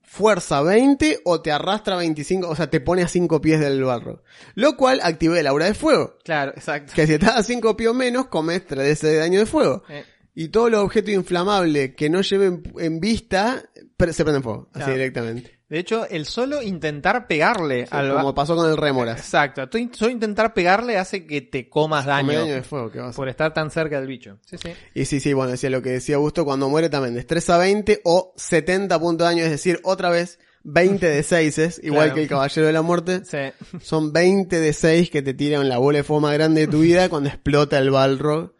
[0.00, 4.22] fuerza 20 o te arrastra 25, o sea, te pone a 5 pies del barro.
[4.54, 6.16] Lo cual activa el aura de fuego.
[6.24, 6.92] Claro, exacto.
[6.94, 9.46] Que si estás a 5 pies o menos, comes 3 de 6 de daño de
[9.46, 9.82] fuego.
[9.90, 13.62] Eh, Y todos los objetos inflamables que no lleven en vista
[14.10, 14.92] se prenden fuego, así Claro.
[14.94, 15.57] directamente.
[15.68, 19.18] De hecho, el solo intentar pegarle al Como pasó con el Rémoras.
[19.18, 19.68] Exacto.
[19.68, 22.38] Tú in- Solo intentar pegarle hace que te comas daño.
[22.40, 23.00] daño de fuego, ¿qué?
[23.14, 24.38] Por estar tan cerca del bicho.
[24.46, 24.72] Sí, sí.
[24.94, 28.32] Y sí, sí, bueno, decía lo que decía Augusto, cuando muere también destreza 20 o
[28.36, 32.14] 70 puntos de daño, es decir, otra vez 20 de 6 igual Claro.
[32.14, 33.22] que el Caballero de la Muerte.
[33.26, 33.38] Sí.
[33.82, 36.80] Son 20 de 6 que te tiran la bola de fuego más grande de tu
[36.80, 38.54] vida cuando explota el Balrog.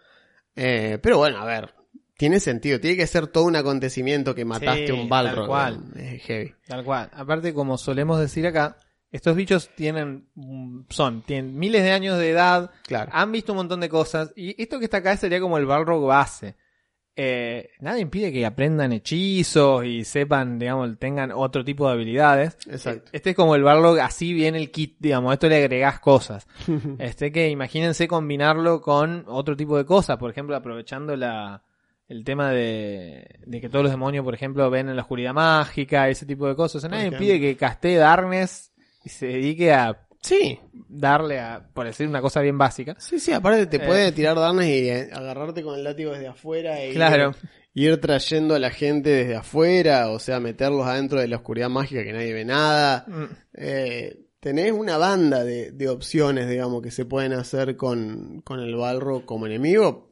[0.57, 1.73] Eh, pero bueno, a ver,
[2.19, 5.37] tiene sentido, tiene que ser todo un acontecimiento que mataste Sí, a un Balrog.
[5.37, 5.81] tal cual.
[5.97, 6.53] Es heavy.
[6.67, 7.09] Tal cual.
[7.15, 8.77] Aparte, como solemos decir acá,
[9.11, 13.11] estos bichos tienen, mm, son, tienen miles de años de edad, Claro.
[13.15, 16.05] han visto un montón de cosas, y esto que está acá sería como el Balrog
[16.07, 16.57] base.
[17.21, 22.57] Eh, nada impide que aprendan hechizos y sepan, digamos, tengan otro tipo de habilidades.
[22.69, 23.11] Exacto.
[23.13, 26.47] Este es como el Balrog, así viene el kit, digamos, esto le agregás cosas.
[26.99, 31.63] Este que imagínense combinarlo con otro tipo de cosas, por ejemplo, aprovechando la
[32.09, 36.09] el tema de, de que todos los demonios, por ejemplo, ven en la oscuridad mágica,
[36.09, 36.77] ese tipo de cosas.
[36.77, 37.25] O sea, nadie ejemplo.
[37.27, 38.73] impide que castee Darkness
[39.05, 42.97] y se dedique a Sí, darle a, por decir una cosa bien básica.
[42.99, 43.87] sí, sí, aparte te Eh.
[43.87, 47.35] puede tirar darnes y eh, agarrarte con el látigo desde afuera y Claro.
[47.75, 51.69] ir, ir trayendo a la gente desde afuera, o sea, meterlos adentro de la oscuridad
[51.71, 53.05] mágica que nadie ve nada.
[53.07, 58.59] Mm, Eh, tenés una banda de, de opciones, digamos, que se pueden hacer con, con
[58.61, 60.08] el Balro como enemigo.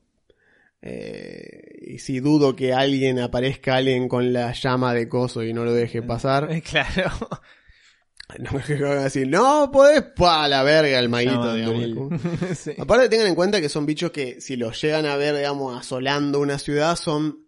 [0.83, 5.65] Eh, y si dudo que alguien aparezca alguien con la llama de coso y no
[5.65, 6.49] lo deje pasar.
[6.71, 7.11] Claro.
[8.39, 11.83] no que decir, no podés, pa la verga el maguito, digamos.
[11.85, 12.57] Anduril.
[12.57, 12.73] Sí.
[12.77, 16.41] Aparte tengan en cuenta que son bichos que si los llegan a ver, digamos, asolando
[16.41, 17.47] una ciudad, son,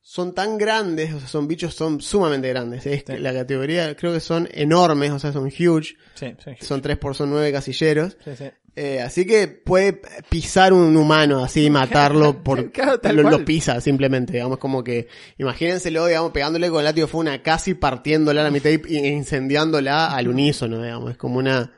[0.00, 2.86] son tan grandes, o sea, son bichos, son sumamente grandes.
[2.86, 3.18] Es Sí.
[3.18, 5.94] la categoría, creo que son enormes, o sea, son huge.
[6.14, 8.16] Sí, sí, Son 3 por son 9 casilleros.
[8.76, 13.44] Eh, así que puede pisar un humano así y matarlo por Claro, tal lo, lo
[13.44, 15.06] pisa simplemente, digamos como que
[15.38, 19.06] imagínenselo, digamos, pegándole con el látigo fue una casi partiéndola a la mitad y y
[19.06, 21.72] incendiándola al unísono, digamos, es como una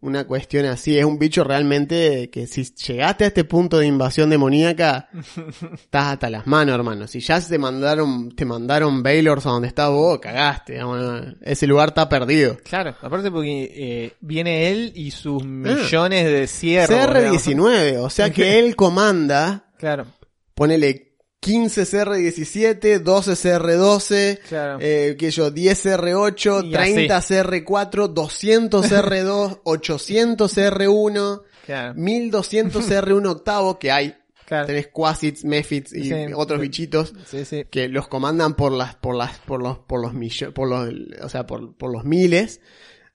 [0.00, 4.30] una cuestión así, es un bicho realmente que si llegaste a este punto de invasión
[4.30, 5.08] demoníaca,
[5.74, 7.06] estás hasta las manos, hermano.
[7.06, 11.88] Si ya te mandaron, te mandaron Baylors a donde estás vos, cagaste, digamos, ese lugar
[11.88, 12.58] está perdido.
[12.62, 16.96] Claro, aparte porque eh, viene él y sus millones de ciervos.
[16.96, 20.06] CR-19, o sea que él comanda, Claro,
[20.54, 21.05] ponele
[21.40, 24.78] 15 CR-17, 12 CR-12, claro.
[24.80, 33.26] eh, que yo, 10 CR-8, Y 30 CR-4, 200 CR-2, 800 CR-1, claro, 1200 CR-1
[33.28, 34.14] octavo, que hay,
[34.46, 34.66] claro.
[34.66, 36.14] tenés Quasits, Mephits y Sí.
[36.34, 40.54] otros bichitos Sí, que los comandan por las, por las, por los, por los millones,
[40.54, 40.88] por los,
[41.22, 42.60] o sea, por, por los miles.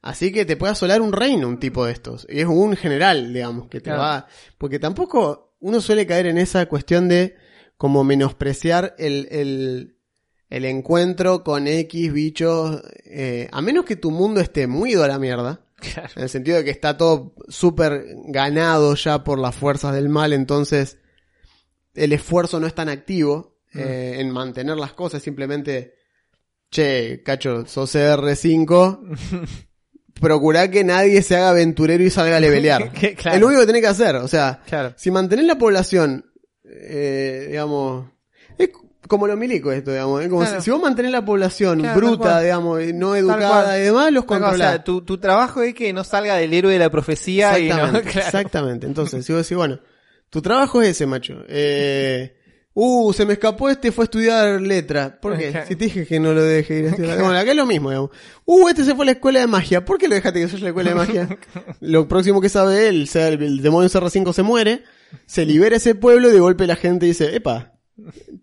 [0.03, 2.25] Así que te puede asolar un reino un tipo de estos.
[2.29, 3.99] Y es un general, digamos, que te Claro.
[4.01, 7.35] va, porque tampoco uno suele caer en esa cuestión de
[7.81, 9.97] como menospreciar el, el,
[10.51, 15.07] el encuentro con X bichos, eh, a menos que tu mundo esté muy ido a
[15.07, 15.65] la mierda.
[15.77, 16.09] Claro.
[16.15, 20.31] En el sentido de que está todo súper ganado ya por las fuerzas del mal,
[20.31, 20.99] entonces
[21.95, 25.95] el esfuerzo no es tan activo eh, en mantener las cosas, simplemente,
[26.69, 29.17] che, cacho, sos CR5,
[30.21, 32.91] procurá que nadie se haga aventurero y salga a levelear.
[33.17, 33.35] Claro.
[33.37, 34.93] Es lo único que tenés que hacer, o sea, Claro.
[34.97, 36.30] si mantenés la población,
[36.73, 38.05] eh, digamos,
[38.57, 38.69] es
[39.07, 40.59] como lo milico esto, digamos, como Claro.
[40.61, 44.27] si, si vos mantenés la población Claro, bruta, digamos, no educada y demás, los O
[44.27, 44.57] controlás.
[44.57, 47.75] sea, tu, tu trabajo es que no salga del héroe de la profecía y no,
[47.75, 48.27] Exactamente, claro.
[48.27, 48.87] exactamente.
[48.87, 49.79] Entonces, si vos decís, bueno,
[50.29, 51.43] tu trabajo es ese, macho.
[51.49, 52.37] Eh,
[52.73, 55.19] uh, se me escapó este, fue a estudiar letra.
[55.19, 55.63] ¿Por qué?
[55.67, 57.17] Si te dije que no lo deje ir a estudiar.
[57.19, 58.11] Bueno, acá es lo mismo, digamos.
[58.45, 59.83] Uh, este se fue a la escuela de magia.
[59.83, 61.37] ¿Por qué lo dejaste que se a la escuela de magia?
[61.81, 64.83] lo próximo que sabe él, sea el demonio CR5 se muere,
[65.25, 67.73] se libera ese pueblo y de golpe la gente dice, epa,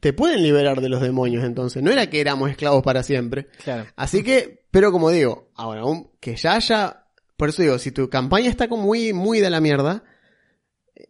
[0.00, 1.82] te pueden liberar de los demonios entonces.
[1.82, 3.48] No era que éramos esclavos para siempre.
[3.64, 3.86] Claro.
[3.96, 7.04] Así que, pero como digo, ahora, un- que ya haya,
[7.36, 10.04] por eso digo, si tu campaña está como muy, muy de la mierda,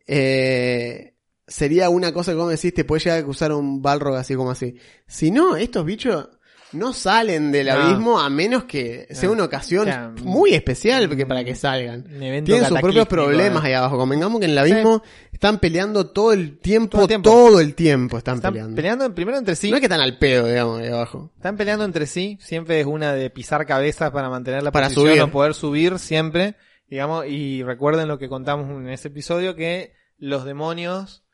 [0.07, 1.15] eh,
[1.47, 4.35] sería una cosa que vos me decís, te puede llegar a acusar un Balrog así
[4.35, 4.77] como así.
[5.07, 6.29] Si no, estos bichos
[6.73, 7.73] no salen del No.
[7.75, 10.15] abismo a menos que sea una ocasión Claro.
[10.23, 12.05] muy especial porque para que salgan.
[12.05, 13.69] Tienen sus propios cataclísmico, problemas eh.
[13.69, 13.97] ahí abajo.
[13.97, 15.03] Convengamos que en el abismo
[15.33, 17.77] están peleando todo el tiempo, Todo todo el el tiempo.
[17.77, 18.77] tiempo, están, Están peleando.
[18.77, 19.71] peleando primero entre sí.
[19.71, 21.33] No es que están al pedo, digamos, ahí abajo.
[21.37, 25.09] Están peleando entre sí, siempre es una de pisar cabezas para mantener la Para posición
[25.09, 25.23] subir.
[25.23, 26.57] o poder subir siempre,
[26.91, 31.25] digamos, y recuerden lo que contamos en ese episodio que los demonios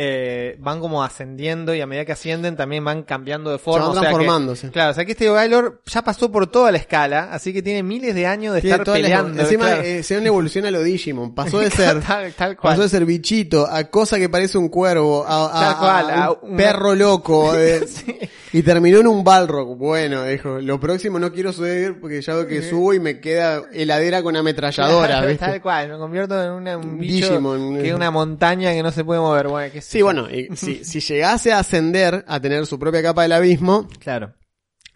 [0.00, 3.88] eh, van como ascendiendo y a medida que ascienden también van cambiando de Se forma.
[3.88, 4.70] van o sea que- transformándose.
[4.70, 7.82] claro, o sea que este Baylor ya pasó por toda la escala, así que tiene
[7.82, 9.42] miles de años de Tiene estar peleando.
[9.42, 9.82] encima claro.
[9.82, 11.34] eh, se una evolución a lo Digimon.
[11.34, 12.74] Pasó de ser, tal, tal cual.
[12.74, 16.24] pasó de ser bichito a cosa que parece un cuervo, a, a- Tal cual, a
[16.26, 17.54] a un perro loco.
[17.56, 18.16] eh, Sí.
[18.52, 19.76] Y terminó en un Balrog.
[19.76, 23.62] Bueno, dijo, lo próximo no quiero subir porque ya veo que subo y me queda
[23.72, 25.36] heladera con ametralladora, Claro.
[25.36, 27.76] Tal cual, me convierto en una- un bicho Digimon.
[27.78, 29.48] que es una montaña que no se puede mover.
[29.48, 33.22] Bueno, sé Sí, bueno, y si, si llegase a ascender, a tener su propia capa
[33.22, 34.34] del abismo, Claro.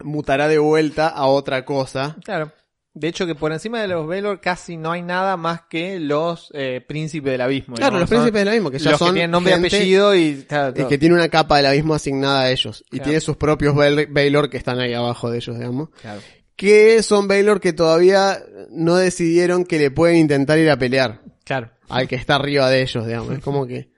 [0.05, 2.17] mutará de vuelta a otra cosa.
[2.25, 2.53] Claro.
[2.95, 6.51] De hecho, que por encima de los Velor casi no hay nada más que los
[6.53, 7.75] eh, príncipes del abismo.
[7.77, 10.15] Claro, digamos, los príncipes del abismo, que ya los son que tienen nombre y apellido
[10.15, 10.89] y, claro, Y todo.
[10.89, 12.85] que tiene una capa del abismo asignada a ellos.
[12.89, 13.05] Y Claro.
[13.05, 15.89] tiene sus propios Bail- Baylor que están ahí abajo de ellos, digamos.
[16.03, 16.21] Claro.
[16.55, 18.39] Que son Baylor que todavía
[18.71, 21.71] no decidieron que le pueden intentar ir a pelear Claro.
[21.89, 23.33] al que está arriba de ellos, digamos.
[23.33, 23.91] Es como que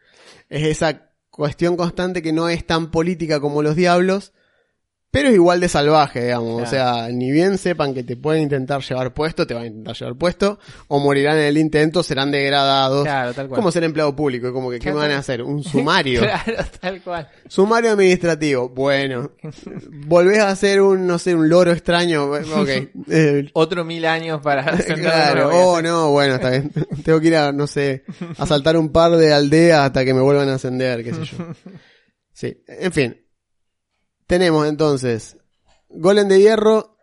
[0.54, 4.32] es esa cuestión constante que no es tan política como los diablos,
[5.14, 6.62] pero es igual de salvaje, digamos.
[6.62, 6.64] Claro.
[6.64, 9.94] O sea, ni bien sepan que te pueden intentar llevar puesto, te van a intentar
[9.96, 10.58] llevar puesto,
[10.88, 13.04] o morirán en el intento, serán degradados.
[13.04, 13.60] Claro, tal cual.
[13.60, 15.42] Como ser empleado público, como que, ¿qué me van a hacer?
[15.42, 16.20] Un sumario.
[16.20, 17.28] Claro, tal cual.
[17.46, 18.68] Sumario administrativo.
[18.70, 19.30] Bueno.
[20.06, 22.24] Volvés a hacer un, no sé, un loro extraño.
[22.24, 22.68] Ok.
[23.10, 25.50] Eh, Otro mil años para claro.
[25.52, 26.72] Oh, no, bueno, está bien.
[27.04, 28.02] Tengo que ir a, no sé,
[28.38, 31.36] a saltar un par de aldeas hasta que me vuelvan a ascender, qué sé yo.
[32.32, 32.56] Sí.
[32.66, 33.23] En fin.
[34.26, 35.36] Tenemos entonces
[35.88, 36.96] Golem de hierro.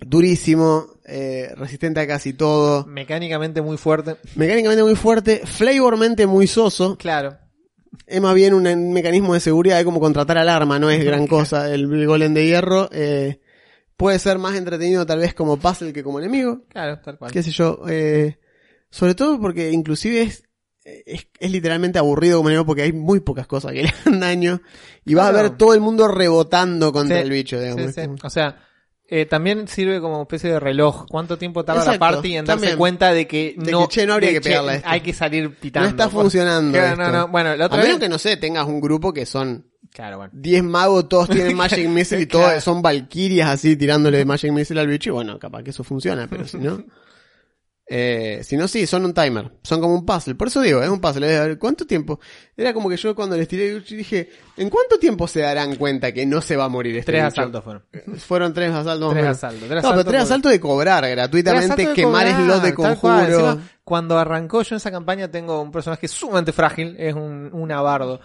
[0.00, 0.86] Durísimo.
[1.04, 2.86] eh, resistente a casi todo.
[2.86, 4.16] Mecánicamente muy fuerte.
[4.36, 5.42] Mecánicamente muy fuerte.
[5.44, 6.96] Flavormente muy soso.
[6.96, 7.36] Claro.
[8.06, 11.26] Es más bien un, un mecanismo de seguridad, es como contratar alarma, no es gran
[11.28, 11.72] cosa.
[11.72, 13.40] El, golem de hierro eh,
[13.96, 16.62] puede ser más entretenido tal vez como puzzle que como enemigo.
[16.68, 17.32] Claro, tal cual.
[17.32, 17.82] Qué sé yo.
[17.88, 18.38] eh,
[18.90, 20.44] sobre todo porque inclusive es,
[20.84, 24.60] es, es literalmente aburrido como enemigo porque hay muy pocas cosas que le dan daño.
[25.04, 27.94] Y vas a ver todo el mundo rebotando contra Sí, el bicho, digamos.
[27.94, 28.08] Sí, sí.
[28.22, 28.56] O sea,
[29.08, 31.06] eh, también sirve como especie de reloj.
[31.08, 32.78] ¿Cuánto tiempo tarda la Exacto, party en darse también.
[32.78, 34.88] cuenta de que De no, que, che, no habría de que pegarle a esto.
[34.88, 35.88] Hay que salir pitando.
[35.88, 36.72] No está funcionando.
[36.78, 37.12] Claro, esto.
[37.12, 37.28] no, no.
[37.28, 38.00] Bueno, la A otra menos vez...
[38.04, 40.32] que no sé, tengas un grupo que son Claro, bueno.
[40.36, 42.60] 10 magos, todos tienen Magic Missile y todos Claro.
[42.60, 45.10] son Valkyrias así tirándole Magic Missile al bicho.
[45.10, 46.84] Y bueno, capaz que eso funciona, pero si no.
[47.92, 49.50] Eh, si no, sí, son un timer.
[49.64, 50.36] Son como un puzzle.
[50.36, 51.58] Por eso digo, es un puzzle.
[51.58, 52.20] ¿Cuánto tiempo?
[52.56, 56.24] Era como que yo cuando les tiré, dije, ¿en cuánto tiempo se darán cuenta que
[56.24, 57.40] no se va a morir este Tres bicho?
[57.40, 57.82] asaltos fueron.
[58.18, 59.12] Fueron tres asaltos.
[59.12, 59.68] Tres asaltos.
[59.68, 62.62] Tres No, pero asaltos tres por- asaltos de cobrar Tres gratuitamente, de quemar cobrar, slots
[62.62, 63.18] de conjuro.
[63.24, 67.72] Encima, cuando arrancó yo en esa campaña tengo un personaje sumamente frágil, es un, un
[67.72, 68.20] abardo.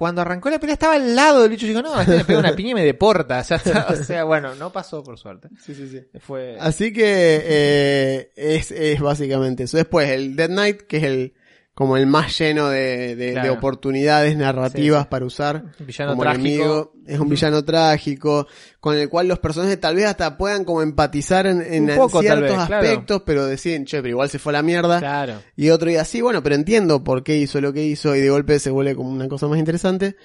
[0.00, 2.38] Cuando arrancó la pelea estaba al lado del bicho y digo, no, este me pega
[2.38, 3.40] una piña y me deporta.
[3.40, 5.50] O sea, bueno, no pasó por suerte.
[5.62, 6.00] Sí, sí, sí.
[6.20, 6.56] Fue...
[6.58, 9.76] Así que eh, es, es básicamente eso.
[9.76, 11.34] Después el Dead Knight, que es el
[11.80, 13.48] como el más lleno de, de- Claro.
[13.48, 15.08] de oportunidades narrativas Sí, sí.
[15.10, 16.44] para usar Villano como trágico.
[16.46, 16.92] enemigo.
[17.06, 18.46] Es un villano trágico,
[18.80, 22.42] con el cual los personajes tal vez hasta puedan como empatizar en, en poco, ciertos
[22.42, 22.74] vez, claro.
[22.86, 24.98] aspectos, pero deciden, che, pero igual se fue a la mierda.
[24.98, 25.40] Claro.
[25.56, 28.28] Y otro día, sí, bueno, pero entiendo por qué hizo lo que hizo y de
[28.28, 30.16] golpe se vuelve como una cosa más interesante.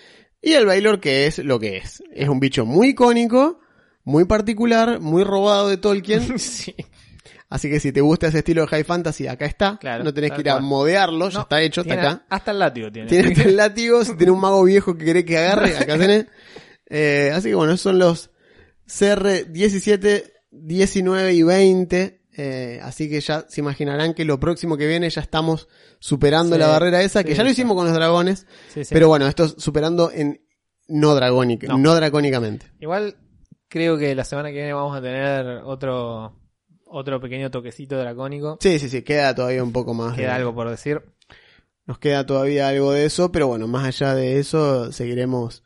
[0.41, 2.03] Y el Baylor, que es lo que es.
[2.14, 3.62] Es un bicho muy icónico,
[4.03, 6.38] muy particular, muy robado de Tolkien.
[6.38, 6.76] sí.
[7.56, 9.78] Así que si te gusta ese estilo de high fantasy, acá está.
[9.80, 10.64] Claro, no tenés que ir a cual.
[10.64, 12.26] modearlo, ya No, está hecho, está Tiene- acá.
[12.30, 13.08] Hasta el látigo tiene.
[13.10, 16.26] Tiene hasta el látigo, si tiene un mago viejo que quiere que agarre, acá tenés.
[16.88, 18.30] Eh, así que bueno, esos son los
[18.88, 22.22] CR 17, 19 y 20.
[22.38, 26.60] Eh, así que ya se imaginarán que lo próximo que viene ya estamos superando Sí,
[26.60, 27.53] la barrera esa, que sí, ya lo sí.
[27.53, 28.45] hicimos con los dragones.
[28.74, 28.93] Sí, sí.
[28.93, 30.41] Pero bueno, esto es superando en
[30.88, 31.78] no dragónica, No.
[31.78, 32.68] no dracónicamente.
[32.80, 33.16] Igual
[33.70, 36.38] creo que la semana que viene vamos a tener otro
[36.98, 38.58] otro pequeño toquecito dracónico.
[38.62, 40.16] Sí, sí, sí, queda todavía un poco más.
[40.16, 41.02] de- Queda algo por decir.
[41.86, 45.64] Nos queda todavía algo de eso, pero bueno, más allá de eso, seguiremos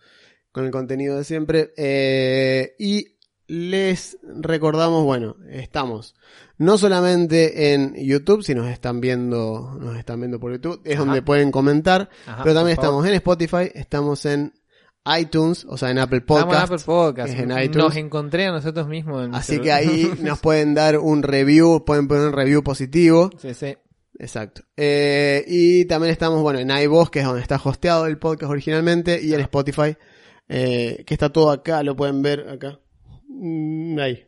[0.52, 1.72] con el contenido de siempre.
[1.78, 3.16] Eh, y
[3.48, 6.16] les recordamos, bueno, estamos
[6.58, 11.06] no solamente en YouTube, si nos están viendo, nos están viendo por YouTube, es Ajá.
[11.06, 14.54] donde pueden comentar, Ajá, pero también estamos en Spotify, estamos en
[15.20, 16.72] iTunes, o sea, en Apple Estamos en Podcast.
[16.72, 17.30] Apple Podcast.
[17.30, 17.96] que es en Nos iTunes.
[17.96, 19.26] encontré a nosotros mismos.
[19.26, 23.30] en Así que ahí nos pueden dar un review, pueden poner un review positivo.
[23.40, 23.76] sí, sí.
[24.22, 24.64] Exacto.
[24.76, 29.22] Eh, y también estamos, bueno, en iVoox, que es donde está hosteado el podcast originalmente,
[29.24, 29.96] y en Spotify,
[30.50, 32.80] eh, que está todo acá, lo pueden ver acá.
[33.30, 34.26] Mm, ahí.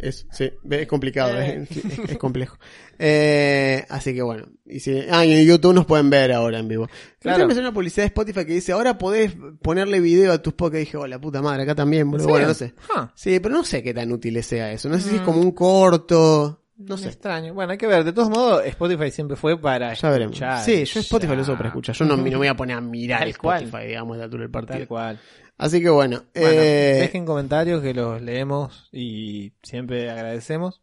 [0.00, 1.66] Es, sí, es complicado, Eh.
[1.70, 2.56] es, es- es complejo.
[2.98, 4.46] Eh, así que bueno.
[4.64, 6.88] Y si, ah, y en YouTube nos pueden ver ahora en vivo.
[7.20, 7.46] Claro.
[7.48, 10.82] Salió una publicidad de Spotify que dice, ahora podés ponerle video a tus podcasts.
[10.82, 12.26] Y dije, oh, la puta madre, acá también, boludo.
[12.28, 12.74] ¿En Bueno, no sé.
[12.94, 14.88] Ah, Sí, pero no sé qué tan útil sea eso.
[14.88, 15.24] No sé si es Mm.
[15.24, 16.61] como un corto.
[16.88, 17.08] No sé.
[17.08, 17.54] Extraño.
[17.54, 18.04] Bueno, hay que ver.
[18.04, 20.32] De todos modos, Spotify siempre fue para Ya veremos.
[20.34, 21.36] escuchar, Sí, yo Spotify ya.
[21.36, 21.94] lo uso para escuchar.
[21.94, 23.86] Yo no, no me voy a poner a mirar Tal Spotify, cual.
[23.86, 24.88] digamos, la altura del Tal partido.
[24.88, 25.20] cual.
[25.58, 26.22] Así que bueno.
[26.34, 30.82] Bueno, eh, dejen comentarios que los leemos y siempre agradecemos.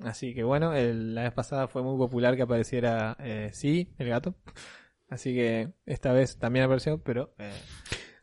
[0.00, 4.08] Así que bueno, el- la vez pasada fue muy popular que apareciera eh, sí, el
[4.08, 4.34] gato.
[5.08, 7.52] Así que esta vez también apareció, pero eh,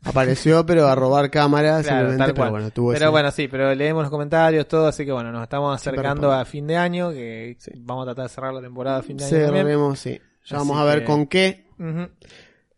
[0.02, 4.02] Apareció, pero a robar cámaras, Claro, pero bueno, tuvo pero ese- bueno, sí, pero leemos
[4.02, 8.04] los comentarios, todo, así que bueno, nos estamos acercando a fin de año, que vamos
[8.04, 9.30] a tratar de cerrar la temporada a fin de año.
[9.30, 9.54] también.
[9.66, 10.10] Cerremos, sí.
[10.46, 11.66] Ya Así vamos a ver que- con qué.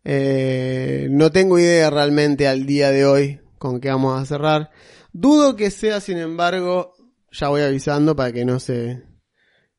[0.03, 4.69] Eh, no tengo idea realmente al día de hoy con qué vamos a cerrar.
[5.13, 6.93] Dudo que sea, sin embargo,
[7.31, 9.01] ya voy avisando para que no se,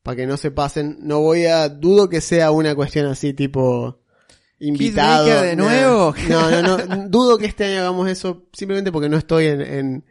[0.01, 0.97] para que no se pasen.
[1.01, 3.99] No voy a, dudo que sea una cuestión así tipo
[4.59, 5.25] invitado.
[5.27, 6.15] Baker de nuevo?
[6.29, 7.07] No, no, no.
[7.09, 10.05] dudo que este año hagamos eso simplemente porque no estoy en, en-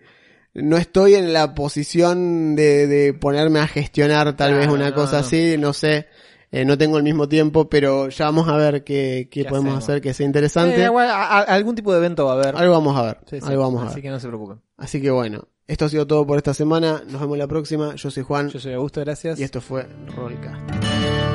[0.55, 5.15] no estoy en la posición de, de ponerme a gestionar tal vez una no, cosa
[5.21, 5.27] no.
[5.27, 6.07] así, no sé.
[6.53, 9.71] Eh, no tengo el mismo tiempo, pero ya vamos a ver qué, qué ¿Qué podemos
[9.73, 9.85] hacemos?
[9.89, 10.81] hacer que sea interesante.
[10.81, 12.55] Eh, igual, a- a- algún tipo de evento va a haber.
[12.57, 13.19] Algo vamos a ver.
[13.29, 13.47] Sí, sí.
[13.49, 14.03] Algo vamos a Así ver.
[14.05, 14.61] que no se preocupen.
[14.77, 17.03] Así que bueno, esto ha sido todo por esta semana.
[17.11, 17.97] Nos vemos la próxima.
[17.97, 19.41] Yo soy Juan Yo soy Augusto, gracias.
[19.41, 21.34] y esto fue Rollcast.